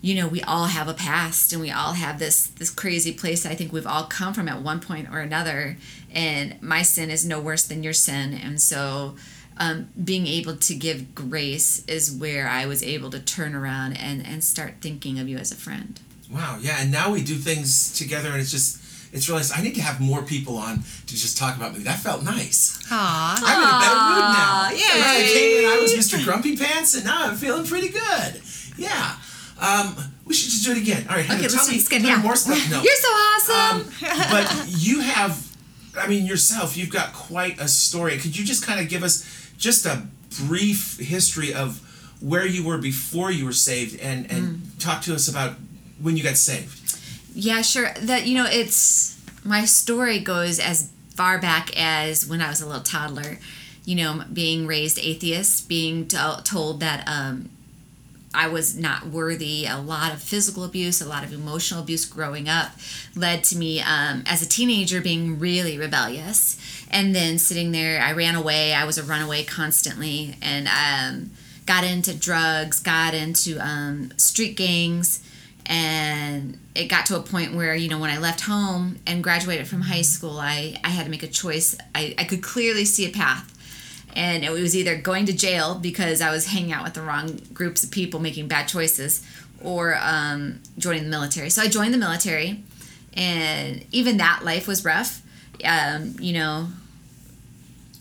you 0.02 0.14
know, 0.14 0.28
we 0.28 0.42
all 0.44 0.66
have 0.66 0.88
a 0.88 0.94
past 0.94 1.52
and 1.54 1.62
we 1.62 1.72
all 1.72 1.94
have 1.94 2.20
this 2.20 2.48
this 2.48 2.70
crazy 2.70 3.12
place 3.12 3.44
I 3.44 3.56
think 3.56 3.74
we've 3.74 3.88
all 3.88 4.04
come 4.04 4.36
from 4.36 4.48
at 4.48 4.62
one 4.62 4.80
point 4.80 5.10
or 5.12 5.20
another. 5.20 5.78
And 6.14 6.62
my 6.62 6.84
sin 6.84 7.10
is 7.10 7.26
no 7.26 7.40
worse 7.40 7.66
than 7.66 7.82
your 7.82 7.94
sin. 7.94 8.34
And 8.34 8.62
so 8.62 9.16
um, 9.58 9.90
being 10.04 10.28
able 10.28 10.56
to 10.58 10.76
give 10.76 11.16
grace 11.16 11.84
is 11.86 12.12
where 12.12 12.48
I 12.48 12.66
was 12.66 12.84
able 12.84 13.10
to 13.12 13.20
turn 13.20 13.56
around 13.56 13.94
and, 13.94 14.26
and 14.26 14.44
start 14.44 14.76
thinking 14.82 15.20
of 15.20 15.28
you 15.30 15.38
as 15.38 15.52
a 15.52 15.56
friend. 15.56 16.00
Wow. 16.32 16.58
Yeah. 16.62 16.78
And 16.80 16.92
now 16.92 17.12
we 17.12 17.24
do 17.24 17.36
things 17.36 17.94
together, 17.98 18.30
and 18.30 18.40
it's 18.42 18.52
just. 18.52 18.82
It's 19.14 19.30
realized 19.30 19.54
I 19.56 19.62
need 19.62 19.76
to 19.76 19.82
have 19.82 20.02
more 20.02 20.24
people 20.24 20.58
on 20.58 20.80
to 21.08 21.14
just 21.16 21.38
talk 21.38 21.56
about 21.56 21.72
me. 21.72 21.80
That 21.86 22.00
felt 22.00 22.22
nice. 22.24 22.78
Aw. 22.92 23.42
I'm 23.46 23.62
in 23.64 23.70
a 23.70 23.80
better 23.80 24.02
mood 24.12 24.28
now. 24.36 24.68
Aw, 24.68 25.18
I 25.18 25.24
came 25.34 25.58
in, 25.64 25.66
I 25.72 25.80
was 25.82 25.94
Mr. 25.94 26.22
Grumpy 26.26 26.58
Pants, 26.58 26.96
and 26.96 27.06
now 27.06 27.24
I'm 27.30 27.36
feeling 27.38 27.66
pretty 27.66 27.88
good. 27.88 28.42
Yeah. 28.78 29.16
Um, 29.62 29.96
we 30.26 30.34
should 30.34 30.50
just 30.52 30.66
do 30.66 30.72
it 30.72 30.80
again. 30.80 31.06
All 31.10 31.16
right, 31.16 31.26
Heather, 31.26 31.40
Okay, 31.40 31.48
tell 31.48 31.58
let's 31.60 31.70
me, 31.72 31.78
do 31.78 31.84
tell 31.86 32.00
me 32.02 32.08
yeah. 32.10 32.22
more 32.22 32.36
stuff. 32.36 32.70
No. 32.70 32.82
You're 32.84 32.96
so 32.96 33.08
awesome. 33.08 33.88
Um, 33.88 33.94
but 34.32 34.66
you 34.68 35.00
have, 35.00 35.56
I 35.98 36.08
mean, 36.08 36.26
yourself, 36.26 36.76
you've 36.76 36.90
got 36.92 37.14
quite 37.14 37.58
a 37.62 37.70
story. 37.70 38.18
Could 38.18 38.38
you 38.38 38.44
just 38.44 38.66
kind 38.66 38.82
of 38.82 38.90
give 38.90 39.04
us 39.04 39.24
just 39.58 39.86
a 39.86 40.04
brief 40.48 40.98
history 41.00 41.54
of 41.54 41.82
where 42.22 42.46
you 42.46 42.66
were 42.66 42.78
before 42.78 43.32
you 43.32 43.46
were 43.46 43.54
saved 43.54 44.00
and, 44.00 44.30
and 44.32 44.44
Mm. 44.44 44.80
talk 44.80 45.02
to 45.04 45.14
us 45.16 45.28
about 45.28 45.56
when 46.00 46.18
you 46.18 46.24
got 46.24 46.38
saved? 46.38 46.98
Yeah, 47.34 47.62
sure. 47.62 47.94
That 48.02 48.26
you 48.28 48.36
know, 48.36 48.48
it's 48.50 49.18
my 49.44 49.66
story 49.66 50.20
goes 50.20 50.60
as 50.60 50.90
far 51.16 51.38
back 51.40 51.76
as 51.80 52.26
when 52.26 52.42
I 52.42 52.50
was 52.50 52.62
a 52.62 52.66
little 52.66 52.82
toddler. 52.84 53.40
You 53.86 53.96
know, 53.96 54.24
being 54.34 54.66
raised 54.66 54.98
atheist, 55.00 55.68
being 55.70 56.08
to- 56.08 56.42
told 56.44 56.80
that 56.80 57.04
um, 57.08 57.50
I 58.36 58.48
was 58.48 58.78
not 58.78 59.08
worthy. 59.08 59.66
A 59.66 59.80
lot 59.80 60.14
of 60.14 60.22
physical 60.22 60.64
abuse, 60.64 61.02
a 61.02 61.08
lot 61.08 61.24
of 61.24 61.34
emotional 61.34 61.82
abuse 61.82 62.06
growing 62.06 62.50
up, 62.50 62.72
led 63.16 63.44
to 63.46 63.58
me 63.58 63.82
um, 63.82 64.24
as 64.26 64.42
a 64.42 64.48
teenager 64.48 65.02
being 65.02 65.40
really 65.40 65.78
rebellious. 65.78 66.60
And 66.92 67.16
then 67.16 67.38
sitting 67.38 67.72
there, 67.72 68.02
I 68.02 68.12
ran 68.12 68.36
away. 68.36 68.74
I 68.74 68.86
was 68.86 68.98
a 68.98 69.04
runaway 69.04 69.44
constantly, 69.44 70.36
and 70.42 70.68
um, 70.68 71.32
got 71.66 71.84
into 71.84 72.14
drugs, 72.14 72.80
got 72.80 73.14
into 73.14 73.58
um, 73.60 74.12
street 74.18 74.56
gangs 74.56 75.22
and 75.68 76.60
it 76.76 76.86
got 76.86 77.08
to 77.08 77.18
a 77.18 77.22
point 77.22 77.56
where 77.56 77.74
you 77.74 77.90
know 77.90 77.98
when 77.98 78.12
i 78.12 78.18
left 78.18 78.42
home 78.42 78.98
and 79.08 79.24
graduated 79.24 79.68
from 79.68 79.82
high 79.82 80.02
school 80.02 80.38
i, 80.40 80.80
I 80.84 80.90
had 80.90 81.06
to 81.06 81.10
make 81.10 81.24
a 81.24 81.28
choice 81.28 81.76
I, 81.96 82.14
I 82.18 82.24
could 82.26 82.44
clearly 82.44 82.86
see 82.86 83.08
a 83.08 83.12
path 83.12 83.55
and 84.16 84.44
it 84.46 84.50
was 84.52 84.76
either 84.76 84.96
going 84.96 85.26
to 85.26 85.34
jail 85.34 85.76
because 85.76 86.22
i 86.22 86.32
was 86.32 86.48
hanging 86.48 86.72
out 86.72 86.84
with 86.84 86.94
the 86.94 87.02
wrong 87.02 87.40
groups 87.54 87.84
of 87.84 87.92
people 87.92 88.20
making 88.20 88.48
bad 88.48 88.68
choices 88.68 89.26
or 89.62 89.98
um, 90.02 90.60
joining 90.78 91.04
the 91.04 91.10
military 91.10 91.50
so 91.50 91.62
i 91.62 91.68
joined 91.68 91.94
the 91.94 91.98
military 91.98 92.64
and 93.14 93.86
even 93.92 94.18
that 94.18 94.44
life 94.44 94.68
was 94.68 94.84
rough 94.86 95.22
um, 95.64 96.16
you 96.20 96.34
know 96.34 96.68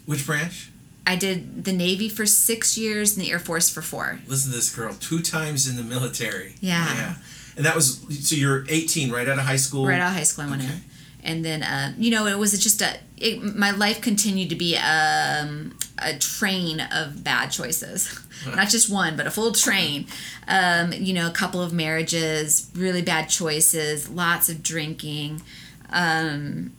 Which 0.06 0.26
branch? 0.26 0.70
i 1.06 1.16
did 1.16 1.64
the 1.64 1.72
navy 1.72 2.08
for 2.08 2.26
six 2.26 2.76
years 2.78 3.16
and 3.16 3.24
the 3.24 3.30
air 3.30 3.38
force 3.38 3.68
for 3.70 3.82
four 3.82 4.20
Listen 4.26 4.50
to 4.50 4.56
this 4.56 4.74
girl, 4.74 4.94
two 4.94 5.20
times 5.20 5.68
in 5.68 5.76
the 5.76 5.82
military. 5.82 6.54
Yeah. 6.60 6.86
Yeah. 6.94 7.14
And 7.56 7.64
that 7.66 7.76
was, 7.76 8.00
so 8.28 8.34
you're 8.34 8.64
18, 8.68 9.12
right 9.12 9.28
out 9.28 9.38
of 9.38 9.44
high 9.44 9.54
school? 9.56 9.86
right 9.86 10.00
out 10.00 10.08
of 10.10 10.16
high 10.16 10.24
school 10.24 10.44
I 10.46 10.50
went 10.50 10.62
Okay. 10.62 10.72
in, 10.72 10.80
and 11.24 11.44
then 11.44 11.62
uh, 11.62 11.92
you 11.98 12.10
know 12.10 12.26
it 12.26 12.38
was 12.38 12.52
just 12.62 12.80
a 12.82 12.98
it, 13.16 13.42
my 13.56 13.70
life 13.70 14.00
continued 14.00 14.50
to 14.50 14.54
be 14.56 14.76
um, 14.76 15.76
a 15.98 16.16
train 16.18 16.80
of 16.80 17.24
bad 17.24 17.48
choices, 17.48 18.20
not 18.54 18.68
just 18.68 18.90
one 18.90 19.16
but 19.16 19.26
a 19.26 19.30
full 19.30 19.52
train. 19.52 20.06
Um, 20.46 20.92
you 20.92 21.14
know, 21.14 21.26
a 21.26 21.32
couple 21.32 21.62
of 21.62 21.72
marriages, 21.72 22.70
really 22.74 23.02
bad 23.02 23.28
choices, 23.28 24.10
lots 24.10 24.48
of 24.48 24.62
drinking, 24.62 25.42
um, 25.90 26.74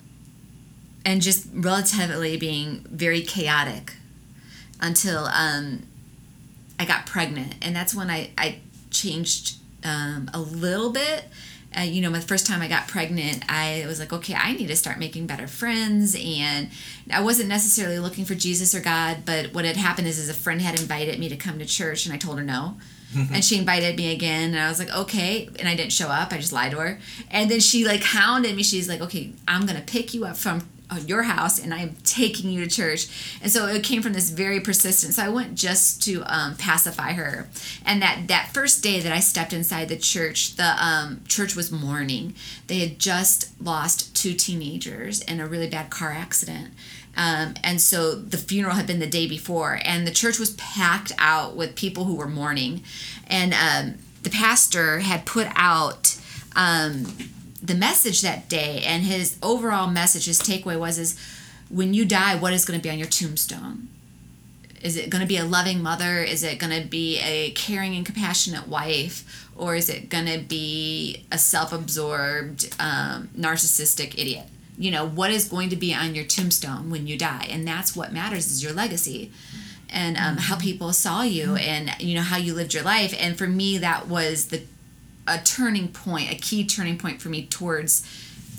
and 1.03 1.21
just 1.21 1.47
relatively 1.53 2.37
being 2.37 2.85
very 2.89 3.21
chaotic 3.21 3.93
until 4.79 5.25
um, 5.25 5.83
I 6.79 6.85
got 6.85 7.05
pregnant, 7.07 7.55
and 7.61 7.75
that's 7.75 7.95
when 7.95 8.09
I 8.09 8.29
I 8.37 8.59
changed 8.91 9.57
um, 9.83 10.29
a 10.33 10.39
little 10.39 10.91
bit. 10.91 11.25
Uh, 11.77 11.81
you 11.81 12.01
know, 12.01 12.09
my 12.09 12.19
first 12.19 12.47
time 12.47 12.61
I 12.61 12.67
got 12.67 12.87
pregnant, 12.87 13.43
I 13.49 13.83
was 13.87 13.99
like, 13.99 14.13
okay, 14.13 14.33
I 14.33 14.53
need 14.53 14.67
to 14.67 14.75
start 14.75 14.99
making 14.99 15.27
better 15.27 15.47
friends, 15.47 16.15
and 16.15 16.69
I 17.11 17.21
wasn't 17.21 17.49
necessarily 17.49 17.99
looking 17.99 18.25
for 18.25 18.35
Jesus 18.35 18.73
or 18.73 18.81
God, 18.81 19.19
but 19.25 19.53
what 19.53 19.65
had 19.65 19.77
happened 19.77 20.07
is, 20.07 20.17
is 20.17 20.29
a 20.29 20.33
friend 20.33 20.61
had 20.61 20.79
invited 20.79 21.19
me 21.19 21.29
to 21.29 21.35
come 21.35 21.59
to 21.59 21.65
church, 21.65 22.05
and 22.05 22.13
I 22.13 22.17
told 22.17 22.37
her 22.37 22.43
no. 22.43 22.77
and 23.33 23.45
she 23.45 23.57
invited 23.57 23.95
me 23.95 24.11
again 24.13 24.49
and 24.49 24.59
i 24.59 24.67
was 24.67 24.79
like 24.79 24.93
okay. 24.93 25.47
And 25.59 25.69
i 25.69 25.75
didn't 25.75 25.93
show 25.93 26.09
up. 26.09 26.33
I 26.33 26.37
just 26.37 26.51
lied 26.51 26.71
to 26.71 26.79
her. 26.79 26.99
And 27.31 27.49
then 27.49 27.61
she 27.61 27.85
like 27.85 28.03
hounded 28.03 28.55
me. 28.55 28.63
She's 28.63 28.89
like 28.89 28.99
okay 28.99 29.31
i'm 29.47 29.65
gonna 29.65 29.83
pick 29.85 30.13
you 30.13 30.25
up 30.25 30.35
from 30.35 30.67
your 30.99 31.23
house 31.23 31.59
and 31.59 31.73
i'm 31.73 31.95
taking 32.03 32.49
you 32.49 32.63
to 32.63 32.69
church. 32.69 33.07
And 33.41 33.51
so 33.51 33.67
it 33.67 33.83
came 33.83 34.01
from 34.01 34.13
this 34.13 34.29
very 34.29 34.59
persistent 34.59 35.13
so 35.13 35.23
i 35.23 35.29
went 35.29 35.55
just 35.55 36.03
to 36.03 36.23
um, 36.25 36.55
pacify 36.55 37.13
her. 37.13 37.47
And 37.85 38.01
that 38.01 38.27
that 38.27 38.51
first 38.53 38.83
day 38.83 38.99
that 38.99 39.11
i 39.11 39.19
stepped 39.19 39.53
inside 39.53 39.89
the 39.89 39.97
church 39.97 40.55
the 40.55 40.75
um, 40.83 41.21
church 41.27 41.55
was 41.55 41.71
mourning. 41.71 42.35
They 42.67 42.79
had 42.79 42.99
just 42.99 43.49
lost 43.61 44.15
two 44.15 44.33
teenagers 44.33 45.21
in 45.21 45.39
a 45.39 45.47
really 45.47 45.69
bad 45.69 45.89
car 45.89 46.11
accident. 46.11 46.71
Um, 47.17 47.53
and 47.63 47.79
so 47.79 48.15
the 48.15 48.37
funeral 48.37 48.75
had 48.75 48.87
been 48.87 48.99
the 48.99 49.07
day 49.07 49.27
before, 49.27 49.79
and 49.83 50.05
the 50.05 50.11
church 50.11 50.37
was 50.37 50.51
packed 50.51 51.13
out 51.17 51.55
with 51.55 51.75
people 51.75 52.03
who 52.03 52.15
were 52.15 52.27
mourning. 52.27 52.83
And 53.27 53.53
um, 53.53 53.99
the 54.23 54.29
pastor 54.29 54.99
had 54.99 55.25
put 55.25 55.47
out 55.55 56.19
um, 56.55 57.05
the 57.65 57.75
message 57.75 58.21
that 58.21 58.49
day, 58.49 58.83
and 58.85 59.03
his 59.03 59.37
overall 59.41 59.87
message, 59.87 60.25
his 60.25 60.39
takeaway 60.39 60.79
was: 60.79 60.97
"Is 60.97 61.17
when 61.69 61.93
you 61.93 62.05
die, 62.05 62.35
what 62.35 62.53
is 62.53 62.65
going 62.65 62.79
to 62.79 62.83
be 62.83 62.89
on 62.89 62.99
your 62.99 63.07
tombstone? 63.07 63.89
Is 64.81 64.97
it 64.97 65.09
going 65.09 65.21
to 65.21 65.27
be 65.27 65.37
a 65.37 65.45
loving 65.45 65.81
mother? 65.81 66.19
Is 66.19 66.43
it 66.43 66.59
going 66.59 66.79
to 66.79 66.87
be 66.87 67.19
a 67.19 67.51
caring 67.51 67.95
and 67.95 68.05
compassionate 68.05 68.67
wife? 68.67 69.49
Or 69.55 69.75
is 69.75 69.89
it 69.89 70.09
going 70.09 70.27
to 70.27 70.37
be 70.37 71.25
a 71.31 71.37
self 71.37 71.73
absorbed, 71.73 72.75
um, 72.79 73.29
narcissistic 73.35 74.13
idiot? 74.13 74.45
You 74.77 74.91
know, 74.91 75.07
what 75.07 75.31
is 75.31 75.47
going 75.47 75.69
to 75.69 75.75
be 75.75 75.93
on 75.93 76.13
your 76.13 76.25
tombstone 76.25 76.91
when 76.91 77.07
you 77.07 77.17
die? 77.17 77.47
And 77.49 77.67
that's 77.67 77.95
what 77.95 78.13
matters 78.13 78.51
is 78.51 78.61
your 78.61 78.73
legacy 78.73 79.31
and 79.89 80.17
um, 80.17 80.37
how 80.37 80.57
people 80.57 80.91
saw 80.93 81.23
you 81.23 81.55
and, 81.55 81.89
you 81.99 82.13
know, 82.13 82.21
how 82.21 82.37
you 82.37 82.53
lived 82.53 82.73
your 82.73 82.83
life. 82.83 83.15
And 83.17 83.37
for 83.37 83.47
me, 83.47 83.77
that 83.77 84.07
was 84.07 84.47
the 84.47 84.61
a 85.27 85.39
turning 85.39 85.89
point, 85.89 86.31
a 86.31 86.35
key 86.35 86.65
turning 86.65 86.97
point 86.97 87.21
for 87.21 87.29
me 87.29 87.45
towards 87.45 88.05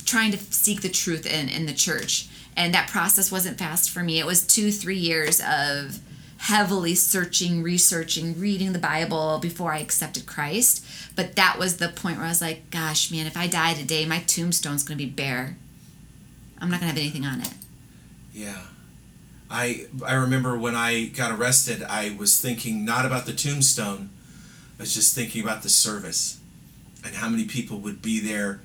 trying 0.04 0.30
to 0.32 0.38
seek 0.38 0.82
the 0.82 0.88
truth 0.88 1.26
in, 1.26 1.48
in 1.48 1.66
the 1.66 1.72
church. 1.72 2.28
And 2.56 2.72
that 2.74 2.88
process 2.88 3.30
wasn't 3.30 3.58
fast 3.58 3.90
for 3.90 4.02
me. 4.02 4.18
It 4.18 4.26
was 4.26 4.46
two, 4.46 4.70
three 4.70 4.96
years 4.96 5.40
of 5.40 5.98
heavily 6.38 6.94
searching, 6.94 7.62
researching, 7.62 8.38
reading 8.38 8.72
the 8.72 8.78
Bible 8.78 9.38
before 9.38 9.72
I 9.72 9.78
accepted 9.78 10.26
Christ. 10.26 10.84
But 11.14 11.36
that 11.36 11.58
was 11.58 11.76
the 11.76 11.88
point 11.88 12.16
where 12.16 12.26
I 12.26 12.30
was 12.30 12.40
like, 12.40 12.70
gosh, 12.70 13.10
man, 13.10 13.26
if 13.26 13.36
I 13.36 13.46
die 13.46 13.74
today, 13.74 14.06
my 14.06 14.20
tombstone's 14.20 14.82
going 14.82 14.98
to 14.98 15.04
be 15.04 15.10
bare. 15.10 15.56
I'm 16.58 16.70
not 16.70 16.80
going 16.80 16.92
to 16.92 17.00
have 17.00 17.02
anything 17.02 17.26
on 17.26 17.40
it. 17.40 17.52
Yeah. 18.32 18.62
I 19.50 19.86
I 20.04 20.14
remember 20.14 20.58
when 20.58 20.74
I 20.74 21.06
got 21.06 21.30
arrested, 21.30 21.82
I 21.82 22.16
was 22.18 22.40
thinking 22.40 22.84
not 22.84 23.06
about 23.06 23.26
the 23.26 23.32
tombstone, 23.32 24.10
I 24.78 24.82
was 24.82 24.94
just 24.94 25.14
thinking 25.14 25.42
about 25.42 25.62
the 25.62 25.68
service 25.68 26.40
and 27.06 27.14
how 27.14 27.28
many 27.28 27.44
people 27.44 27.78
would 27.78 28.02
be 28.02 28.18
there 28.20 28.60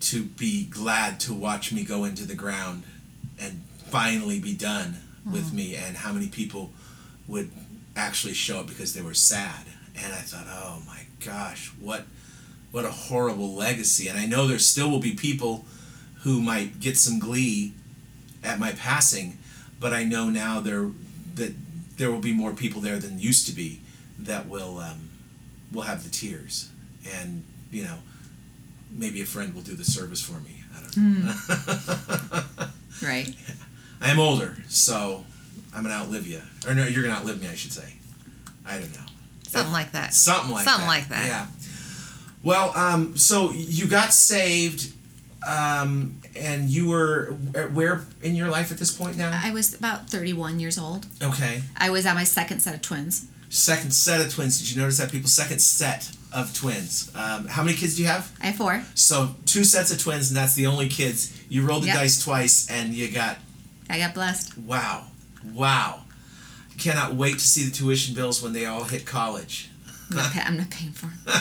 to 0.00 0.24
be 0.24 0.66
glad 0.66 1.20
to 1.20 1.32
watch 1.32 1.72
me 1.72 1.84
go 1.84 2.04
into 2.04 2.26
the 2.26 2.34
ground 2.34 2.82
and 3.40 3.62
finally 3.86 4.40
be 4.40 4.54
done 4.54 4.96
with 5.32 5.52
me 5.52 5.74
and 5.74 5.96
how 5.96 6.12
many 6.12 6.28
people 6.28 6.70
would 7.26 7.50
actually 7.96 8.34
show 8.34 8.60
up 8.60 8.66
because 8.66 8.92
they 8.94 9.02
were 9.02 9.14
sad. 9.14 9.66
And 9.96 10.12
I 10.12 10.18
thought, 10.18 10.46
"Oh 10.48 10.82
my 10.86 11.00
gosh, 11.24 11.72
what 11.80 12.04
what 12.70 12.84
a 12.84 12.90
horrible 12.90 13.54
legacy." 13.54 14.08
And 14.08 14.18
I 14.18 14.26
know 14.26 14.46
there 14.46 14.58
still 14.58 14.90
will 14.90 15.00
be 15.00 15.14
people 15.14 15.64
who 16.22 16.40
might 16.40 16.80
get 16.80 16.98
some 16.98 17.18
glee 17.18 17.72
at 18.44 18.58
my 18.58 18.72
passing, 18.72 19.38
but 19.80 19.92
I 19.92 20.04
know 20.04 20.28
now 20.28 20.60
there 20.60 20.90
that 21.34 21.54
there 21.96 22.10
will 22.10 22.20
be 22.20 22.32
more 22.32 22.52
people 22.52 22.80
there 22.80 22.98
than 22.98 23.18
used 23.18 23.46
to 23.46 23.52
be 23.52 23.80
that 24.18 24.48
will 24.48 24.78
um, 24.78 25.08
will 25.72 25.82
have 25.82 26.04
the 26.04 26.10
tears, 26.10 26.70
and 27.10 27.44
you 27.70 27.84
know, 27.84 27.98
maybe 28.90 29.20
a 29.22 29.26
friend 29.26 29.54
will 29.54 29.62
do 29.62 29.74
the 29.74 29.84
service 29.84 30.20
for 30.20 30.40
me. 30.40 30.62
I 30.74 30.80
don't 30.82 31.24
know. 31.24 32.66
Right. 33.02 33.34
I 34.00 34.10
am 34.10 34.18
older, 34.18 34.56
so 34.68 35.24
I'm 35.74 35.82
gonna 35.82 35.94
outlive 35.94 36.26
you, 36.26 36.40
or 36.66 36.74
no, 36.74 36.86
you're 36.86 37.02
gonna 37.02 37.14
outlive 37.14 37.40
me, 37.42 37.48
I 37.48 37.54
should 37.54 37.72
say. 37.72 37.94
I 38.64 38.78
don't 38.78 38.92
know. 38.94 39.06
Something 39.42 39.72
like 39.72 39.92
that. 39.92 40.14
Something 40.14 40.52
like 40.52 40.64
that. 40.64 40.70
Something 40.70 40.86
that. 40.86 40.94
like 40.94 41.08
that. 41.08 41.26
Yeah. 41.26 41.46
Well, 42.42 42.72
um, 42.76 43.16
so 43.16 43.52
you 43.52 43.86
got 43.86 44.12
saved, 44.12 44.92
um, 45.46 46.20
and 46.34 46.68
you 46.70 46.88
were 46.88 47.32
where 47.72 48.04
in 48.22 48.34
your 48.34 48.48
life 48.48 48.72
at 48.72 48.78
this 48.78 48.92
point 48.92 49.16
now? 49.16 49.38
I 49.42 49.52
was 49.52 49.74
about 49.74 50.08
31 50.08 50.60
years 50.60 50.78
old. 50.78 51.06
Okay. 51.22 51.62
I 51.76 51.90
was 51.90 52.06
on 52.06 52.14
my 52.14 52.24
second 52.24 52.60
set 52.60 52.74
of 52.74 52.82
twins. 52.82 53.26
Second 53.48 53.92
set 53.92 54.20
of 54.20 54.32
twins. 54.32 54.58
Did 54.58 54.74
you 54.74 54.80
notice 54.80 54.98
that 54.98 55.10
people? 55.10 55.28
Second 55.28 55.60
set 55.60 56.15
of 56.36 56.52
twins. 56.54 57.10
Um, 57.14 57.46
how 57.48 57.62
many 57.62 57.76
kids 57.76 57.96
do 57.96 58.02
you 58.02 58.08
have? 58.08 58.30
I 58.42 58.46
have 58.46 58.56
four. 58.56 58.82
So 58.94 59.34
two 59.46 59.64
sets 59.64 59.90
of 59.90 59.98
twins, 60.00 60.28
and 60.30 60.36
that's 60.36 60.54
the 60.54 60.66
only 60.66 60.88
kids. 60.88 61.32
You 61.48 61.66
rolled 61.66 61.82
the 61.84 61.88
Yep. 61.88 61.96
dice 61.96 62.22
twice, 62.22 62.70
and 62.70 62.92
you 62.94 63.08
got 63.10 63.38
I 63.88 63.98
got 63.98 64.14
blessed. 64.14 64.56
wow, 64.58 65.04
wow. 65.52 66.02
Cannot 66.78 67.14
wait 67.14 67.34
to 67.38 67.44
see 67.48 67.64
the 67.64 67.70
tuition 67.70 68.14
bills 68.14 68.42
when 68.42 68.52
they 68.52 68.66
all 68.66 68.84
hit 68.84 69.06
college. 69.06 69.70
I'm 70.10 70.16
not, 70.18 70.32
pay- 70.32 70.40
I'm 70.42 70.56
not 70.58 70.70
paying 70.70 70.92
for 70.92 71.06
them. 71.06 71.18
Going 71.24 71.34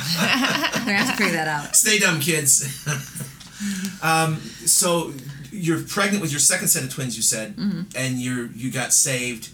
to 0.88 0.94
have 0.94 1.12
to 1.12 1.18
figure 1.24 1.34
that 1.34 1.48
out. 1.48 1.76
Stay 1.76 2.00
dumb, 2.00 2.20
kids. 2.20 2.64
um, 4.02 4.38
so 4.66 5.14
you're 5.52 5.82
pregnant 5.84 6.22
with 6.22 6.32
your 6.32 6.40
second 6.40 6.68
set 6.70 6.84
of 6.84 6.90
twins, 6.94 7.16
you 7.18 7.22
said, 7.24 7.56
Mm-hmm. 7.58 7.82
and 7.96 8.20
you're 8.20 8.48
you 8.48 8.72
got 8.72 8.94
saved. 8.94 9.50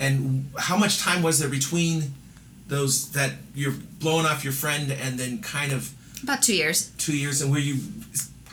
And 0.00 0.50
how 0.56 0.76
much 0.76 0.98
time 0.98 1.22
was 1.22 1.38
there 1.40 1.48
between 1.48 2.14
those 2.68 3.10
that 3.12 3.32
you're 3.54 3.74
blowing 3.98 4.26
off 4.26 4.44
your 4.44 4.52
friend 4.52 4.92
and 4.92 5.18
then 5.18 5.40
kind 5.40 5.72
of 5.72 5.90
About 6.22 6.42
two 6.42 6.54
years. 6.54 6.90
two 6.98 7.16
years? 7.16 7.40
And 7.42 7.50
were 7.50 7.58
you 7.58 7.78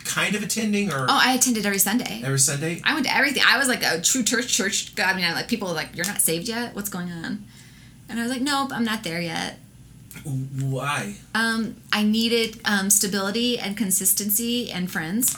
kind 0.04 0.34
of 0.34 0.42
attending 0.42 0.92
or 0.92 1.02
Oh, 1.08 1.20
I 1.22 1.34
attended 1.34 1.66
every 1.66 1.78
Sunday. 1.78 2.22
every 2.24 2.38
Sunday? 2.38 2.80
I 2.84 2.94
went 2.94 3.06
to 3.06 3.14
everything. 3.14 3.42
I 3.46 3.58
was 3.58 3.68
like 3.68 3.82
a 3.82 4.00
true 4.00 4.22
church 4.22 4.48
church. 4.48 4.94
God, 4.94 5.12
I 5.12 5.16
mean, 5.16 5.24
I 5.24 5.32
like 5.34 5.48
people 5.48 5.68
were 5.68 5.74
like, 5.74 5.90
"You're 5.94 6.06
not 6.06 6.20
saved 6.20 6.48
yet. 6.48 6.74
What's 6.74 6.88
going 6.88 7.10
on?" 7.12 7.44
And 8.08 8.18
I 8.18 8.22
was 8.22 8.30
like, 8.32 8.40
"Nope, 8.42 8.70
I'm 8.72 8.84
not 8.84 9.02
there 9.04 9.20
yet." 9.20 9.58
Why? 10.24 11.16
Um, 11.34 11.76
I 11.92 12.02
needed 12.02 12.60
um, 12.64 12.88
stability 12.90 13.58
and 13.58 13.76
consistency 13.76 14.70
and 14.70 14.90
friends. 14.90 15.36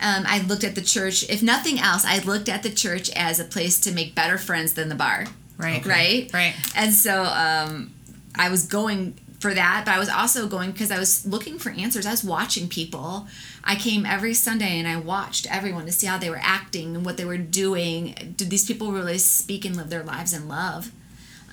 Um, 0.00 0.24
I 0.26 0.40
looked 0.42 0.64
at 0.64 0.74
the 0.74 0.82
church. 0.82 1.28
If 1.28 1.42
nothing 1.42 1.78
else, 1.80 2.04
I 2.04 2.18
looked 2.18 2.48
at 2.48 2.62
the 2.62 2.70
church 2.70 3.10
as 3.16 3.40
a 3.40 3.44
place 3.44 3.80
to 3.80 3.92
make 3.92 4.14
better 4.14 4.38
friends 4.38 4.74
than 4.74 4.88
the 4.88 4.94
bar. 4.94 5.26
Right. 5.56 5.84
Right. 5.84 6.30
Right. 6.32 6.54
And 6.76 6.92
so 6.94 7.24
um, 7.24 7.92
I 8.38 8.48
was 8.48 8.66
going 8.66 9.18
for 9.40 9.54
that, 9.54 9.84
but 9.84 9.94
I 9.94 9.98
was 9.98 10.08
also 10.08 10.48
going 10.48 10.72
because 10.72 10.90
I 10.90 10.98
was 10.98 11.24
looking 11.26 11.58
for 11.58 11.70
answers. 11.70 12.06
I 12.06 12.10
was 12.10 12.24
watching 12.24 12.68
people. 12.68 13.28
I 13.62 13.76
came 13.76 14.04
every 14.04 14.34
Sunday 14.34 14.78
and 14.78 14.88
I 14.88 14.96
watched 14.96 15.46
everyone 15.52 15.86
to 15.86 15.92
see 15.92 16.06
how 16.06 16.18
they 16.18 16.30
were 16.30 16.40
acting 16.42 16.96
and 16.96 17.04
what 17.04 17.16
they 17.16 17.24
were 17.24 17.38
doing. 17.38 18.34
Did 18.36 18.50
these 18.50 18.64
people 18.66 18.90
really 18.90 19.18
speak 19.18 19.64
and 19.64 19.76
live 19.76 19.90
their 19.90 20.02
lives 20.02 20.32
in 20.32 20.48
love? 20.48 20.90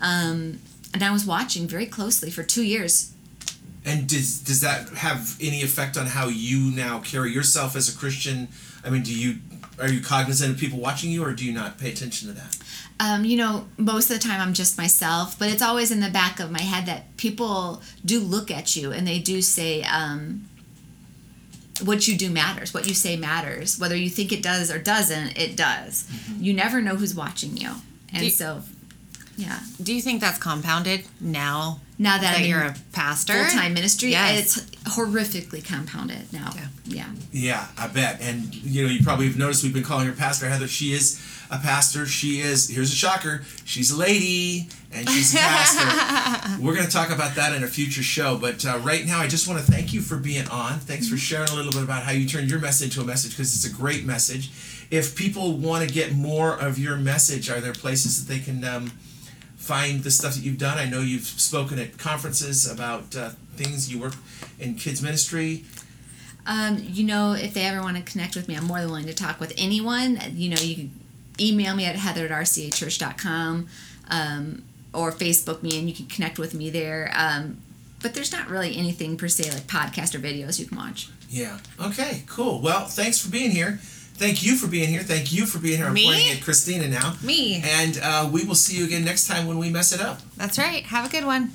Um, 0.02 0.60
and 0.94 1.04
I 1.04 1.12
was 1.12 1.26
watching 1.26 1.68
very 1.68 1.86
closely 1.86 2.32
for 2.32 2.42
two 2.42 2.64
years. 2.64 3.12
And 3.86 4.08
does 4.08 4.40
does 4.40 4.62
that 4.62 4.90
have 4.90 5.38
any 5.40 5.62
effect 5.62 5.96
on 5.96 6.08
how 6.08 6.28
you 6.28 6.72
now 6.72 7.00
carry 7.00 7.32
yourself 7.32 7.76
as 7.76 7.94
a 7.94 7.96
Christian? 7.96 8.48
I 8.84 8.90
mean, 8.90 9.04
do 9.04 9.14
you 9.14 9.38
are 9.80 9.90
you 9.90 10.02
cognizant 10.02 10.54
of 10.54 10.60
people 10.60 10.80
watching 10.80 11.12
you, 11.12 11.24
or 11.24 11.34
do 11.34 11.46
you 11.46 11.54
not 11.54 11.78
pay 11.78 11.92
attention 11.92 12.30
to 12.30 12.34
that? 12.34 12.58
Um, 13.00 13.26
you 13.26 13.36
know, 13.36 13.66
most 13.78 14.10
of 14.10 14.20
the 14.20 14.26
time 14.26 14.40
I'm 14.40 14.54
just 14.54 14.78
myself, 14.78 15.38
but 15.38 15.50
it's 15.52 15.62
always 15.62 15.92
in 15.92 16.00
the 16.00 16.10
back 16.10 16.40
of 16.40 16.50
my 16.50 16.62
head 16.62 16.86
that 16.86 17.18
people 17.18 17.82
do 18.06 18.20
look 18.22 18.50
at 18.50 18.76
you 18.78 18.92
and 18.94 19.06
they 19.06 19.20
do 19.20 19.42
say, 19.42 19.84
um, 19.84 20.46
what 21.84 22.08
you 22.08 22.18
do 22.18 22.30
matters. 22.30 22.74
What 22.74 22.88
you 22.88 22.94
say 22.94 23.18
matters. 23.18 23.78
Whether 23.78 23.98
you 23.98 24.10
think 24.10 24.32
it 24.32 24.42
does 24.42 24.72
or 24.72 24.80
doesn't, 24.80 25.38
it 25.38 25.58
does. 25.58 26.08
You 26.40 26.54
never 26.54 26.80
know 26.82 26.96
who's 26.96 27.14
watching 27.14 27.58
you. 27.58 27.70
And 28.14 28.20
Do 28.20 28.26
you- 28.26 28.32
so, 28.32 28.64
yeah. 29.38 29.60
Do 29.82 29.94
you 29.94 30.02
think 30.02 30.22
that's 30.22 30.38
compounded 30.40 31.06
now 31.20 31.80
Now 31.98 32.18
that, 32.18 32.22
that 32.34 32.40
I'm 32.40 32.46
you're 32.46 32.62
a 32.62 32.76
pastor? 32.94 33.34
full 33.34 33.60
time 33.60 33.74
ministry, 33.74 34.12
Yes. 34.12 34.58
it's 34.58 34.70
horrifically 34.96 35.64
compounded 35.64 36.32
now. 36.34 36.52
Yeah. 36.56 36.68
Yeah. 36.86 37.06
Yeah, 37.32 37.68
I 37.78 37.88
bet. 37.88 38.22
And 38.22 38.54
you 38.56 38.84
know, 38.86 38.90
you 38.92 39.04
probably 39.04 39.28
have 39.28 39.38
noticed 39.38 39.64
we've 39.64 39.74
been 39.74 39.84
calling 39.84 40.08
her 40.08 40.14
Pastor 40.14 40.48
Heather. 40.48 40.68
She 40.68 40.94
is 40.94 41.20
a 41.52 41.58
pastor. 41.60 42.06
She 42.06 42.40
is. 42.42 42.70
Here's 42.70 42.92
a 42.92 42.96
shocker. 42.96 43.44
She's 43.66 43.92
a 43.92 43.98
lady, 43.98 44.70
and 44.92 45.08
she's 45.10 45.34
a 45.34 45.38
pastor. 45.38 46.58
We're 46.64 46.74
going 46.74 46.86
to 46.88 46.92
talk 46.92 47.10
about 47.12 47.36
that 47.36 47.56
in 47.56 47.64
a 47.64 47.68
future 47.68 48.02
show. 48.04 48.38
But 48.38 48.66
uh, 48.66 48.80
right 48.84 49.06
now, 49.06 49.20
I 49.20 49.28
just 49.28 49.48
want 49.48 49.64
to 49.64 49.72
thank 49.72 49.94
you 49.94 50.02
for 50.02 50.18
being 50.18 50.48
on. 50.50 50.80
Thanks 50.80 51.08
for 51.08 51.18
sharing 51.18 51.50
a 51.50 51.56
little 51.56 51.72
bit 51.72 51.84
about 51.84 52.04
how 52.04 52.12
you 52.12 52.28
turned 52.28 52.50
your 52.50 52.60
message 52.60 52.90
into 52.98 53.02
a 53.02 53.06
message 53.06 53.32
because 53.32 53.54
it's 53.56 53.66
a 53.72 53.76
great 53.76 54.06
message. 54.06 54.50
If 54.92 55.16
people 55.16 55.58
want 55.58 55.88
to 55.88 55.94
get 55.94 56.14
more 56.14 56.56
of 56.60 56.78
your 56.80 56.96
message, 56.98 57.50
are 57.50 57.60
there 57.60 57.74
places 57.74 58.24
that 58.26 58.32
they 58.32 58.40
can 58.40 58.64
um, 58.64 58.92
find 59.66 60.04
the 60.04 60.12
stuff 60.12 60.36
that 60.36 60.42
you've 60.42 60.60
done? 60.60 60.78
I 60.78 60.86
know 60.86 61.02
you've 61.02 61.26
spoken 61.26 61.80
at 61.80 61.98
conferences 61.98 62.70
about 62.70 63.16
uh, 63.16 63.32
things 63.56 63.92
you 63.92 64.00
work 64.00 64.14
in 64.60 64.76
kids 64.76 65.02
ministry. 65.02 65.66
Um, 66.46 66.78
you 66.80 67.04
know, 67.04 67.34
if 67.34 67.56
they 67.56 67.64
ever 67.64 67.82
want 67.82 67.98
to 67.98 68.04
connect 68.04 68.36
with 68.36 68.48
me, 68.48 68.56
I'm 68.56 68.66
more 68.66 68.80
than 68.80 68.90
willing 68.90 69.08
to 69.08 69.14
talk 69.16 69.40
with 69.40 69.54
anyone. 69.58 70.20
You 70.34 70.50
know, 70.52 70.62
you 70.62 70.76
can 70.76 70.92
email 71.40 71.76
me 71.76 71.86
at 71.86 71.96
heather 71.96 72.26
at 72.26 72.32
rcachurch.com 72.32 73.68
um, 74.10 74.64
or 74.94 75.12
Facebook 75.12 75.64
me 75.64 75.80
and 75.80 75.90
you 75.90 75.96
can 75.96 76.06
connect 76.06 76.38
with 76.38 76.54
me 76.54 76.70
there. 76.70 77.12
Um, 77.16 77.58
but 78.04 78.14
there's 78.14 78.32
not 78.32 78.48
really 78.48 78.78
anything 78.78 79.18
per 79.18 79.28
se 79.28 79.50
like 79.50 79.64
podcast 79.64 80.14
or 80.14 80.20
videos 80.20 80.60
you 80.60 80.68
can 80.68 80.78
watch. 80.78 81.10
Yeah. 81.28 81.58
Okay. 81.84 82.22
Cool. 82.28 82.62
Well, 82.62 82.86
thanks 82.86 83.20
for 83.20 83.32
being 83.32 83.50
here. 83.50 83.80
Thank 84.18 84.44
you 84.44 84.56
for 84.56 84.68
being 84.68 84.88
here. 84.90 85.02
Thank 85.04 85.34
you 85.34 85.46
for 85.46 85.60
being 85.60 85.78
here. 85.78 85.88
I'm 85.88 85.94
Me? 85.94 86.06
pointing 86.06 86.32
at 86.38 86.42
Christina 86.42 86.88
now. 86.88 87.16
Me. 87.22 87.62
And 87.64 88.00
uh, 88.02 88.30
we 88.32 88.46
will 88.46 88.56
see 88.56 88.78
you 88.78 88.86
again 88.86 89.04
next 89.04 89.28
time 89.28 89.46
when 89.46 89.58
we 89.58 89.70
mess 89.70 89.92
it 89.92 90.00
up. 90.00 90.20
That's 90.38 90.58
right. 90.58 90.84
Have 90.84 91.06
a 91.06 91.10
good 91.10 91.26
one. 91.26 91.52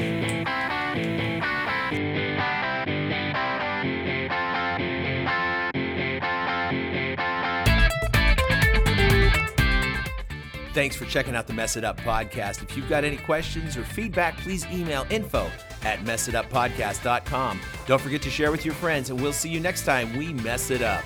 Thanks 10.73 10.95
for 10.95 11.05
checking 11.07 11.35
out 11.35 11.47
the 11.49 11.53
Mess 11.53 11.77
It 11.77 11.85
Up 11.85 11.99
podcast. 12.01 12.63
If 12.63 12.77
you've 12.77 12.89
got 12.89 13.03
any 13.03 13.17
questions 13.17 13.77
or 13.77 13.83
feedback, 13.83 14.37
please 14.39 14.65
email 14.67 15.05
info 15.11 15.51
at 15.83 15.99
messituppodcast.com. 16.05 17.61
Don't 17.87 18.01
forget 18.01 18.23
to 18.23 18.31
share 18.31 18.53
with 18.53 18.65
your 18.65 18.75
friends, 18.75 19.11
and 19.11 19.21
we'll 19.21 19.33
see 19.33 19.49
you 19.51 19.59
next 19.59 19.85
time 19.85 20.17
we 20.17 20.33
mess 20.33 20.71
it 20.71 20.83
up. 20.83 21.03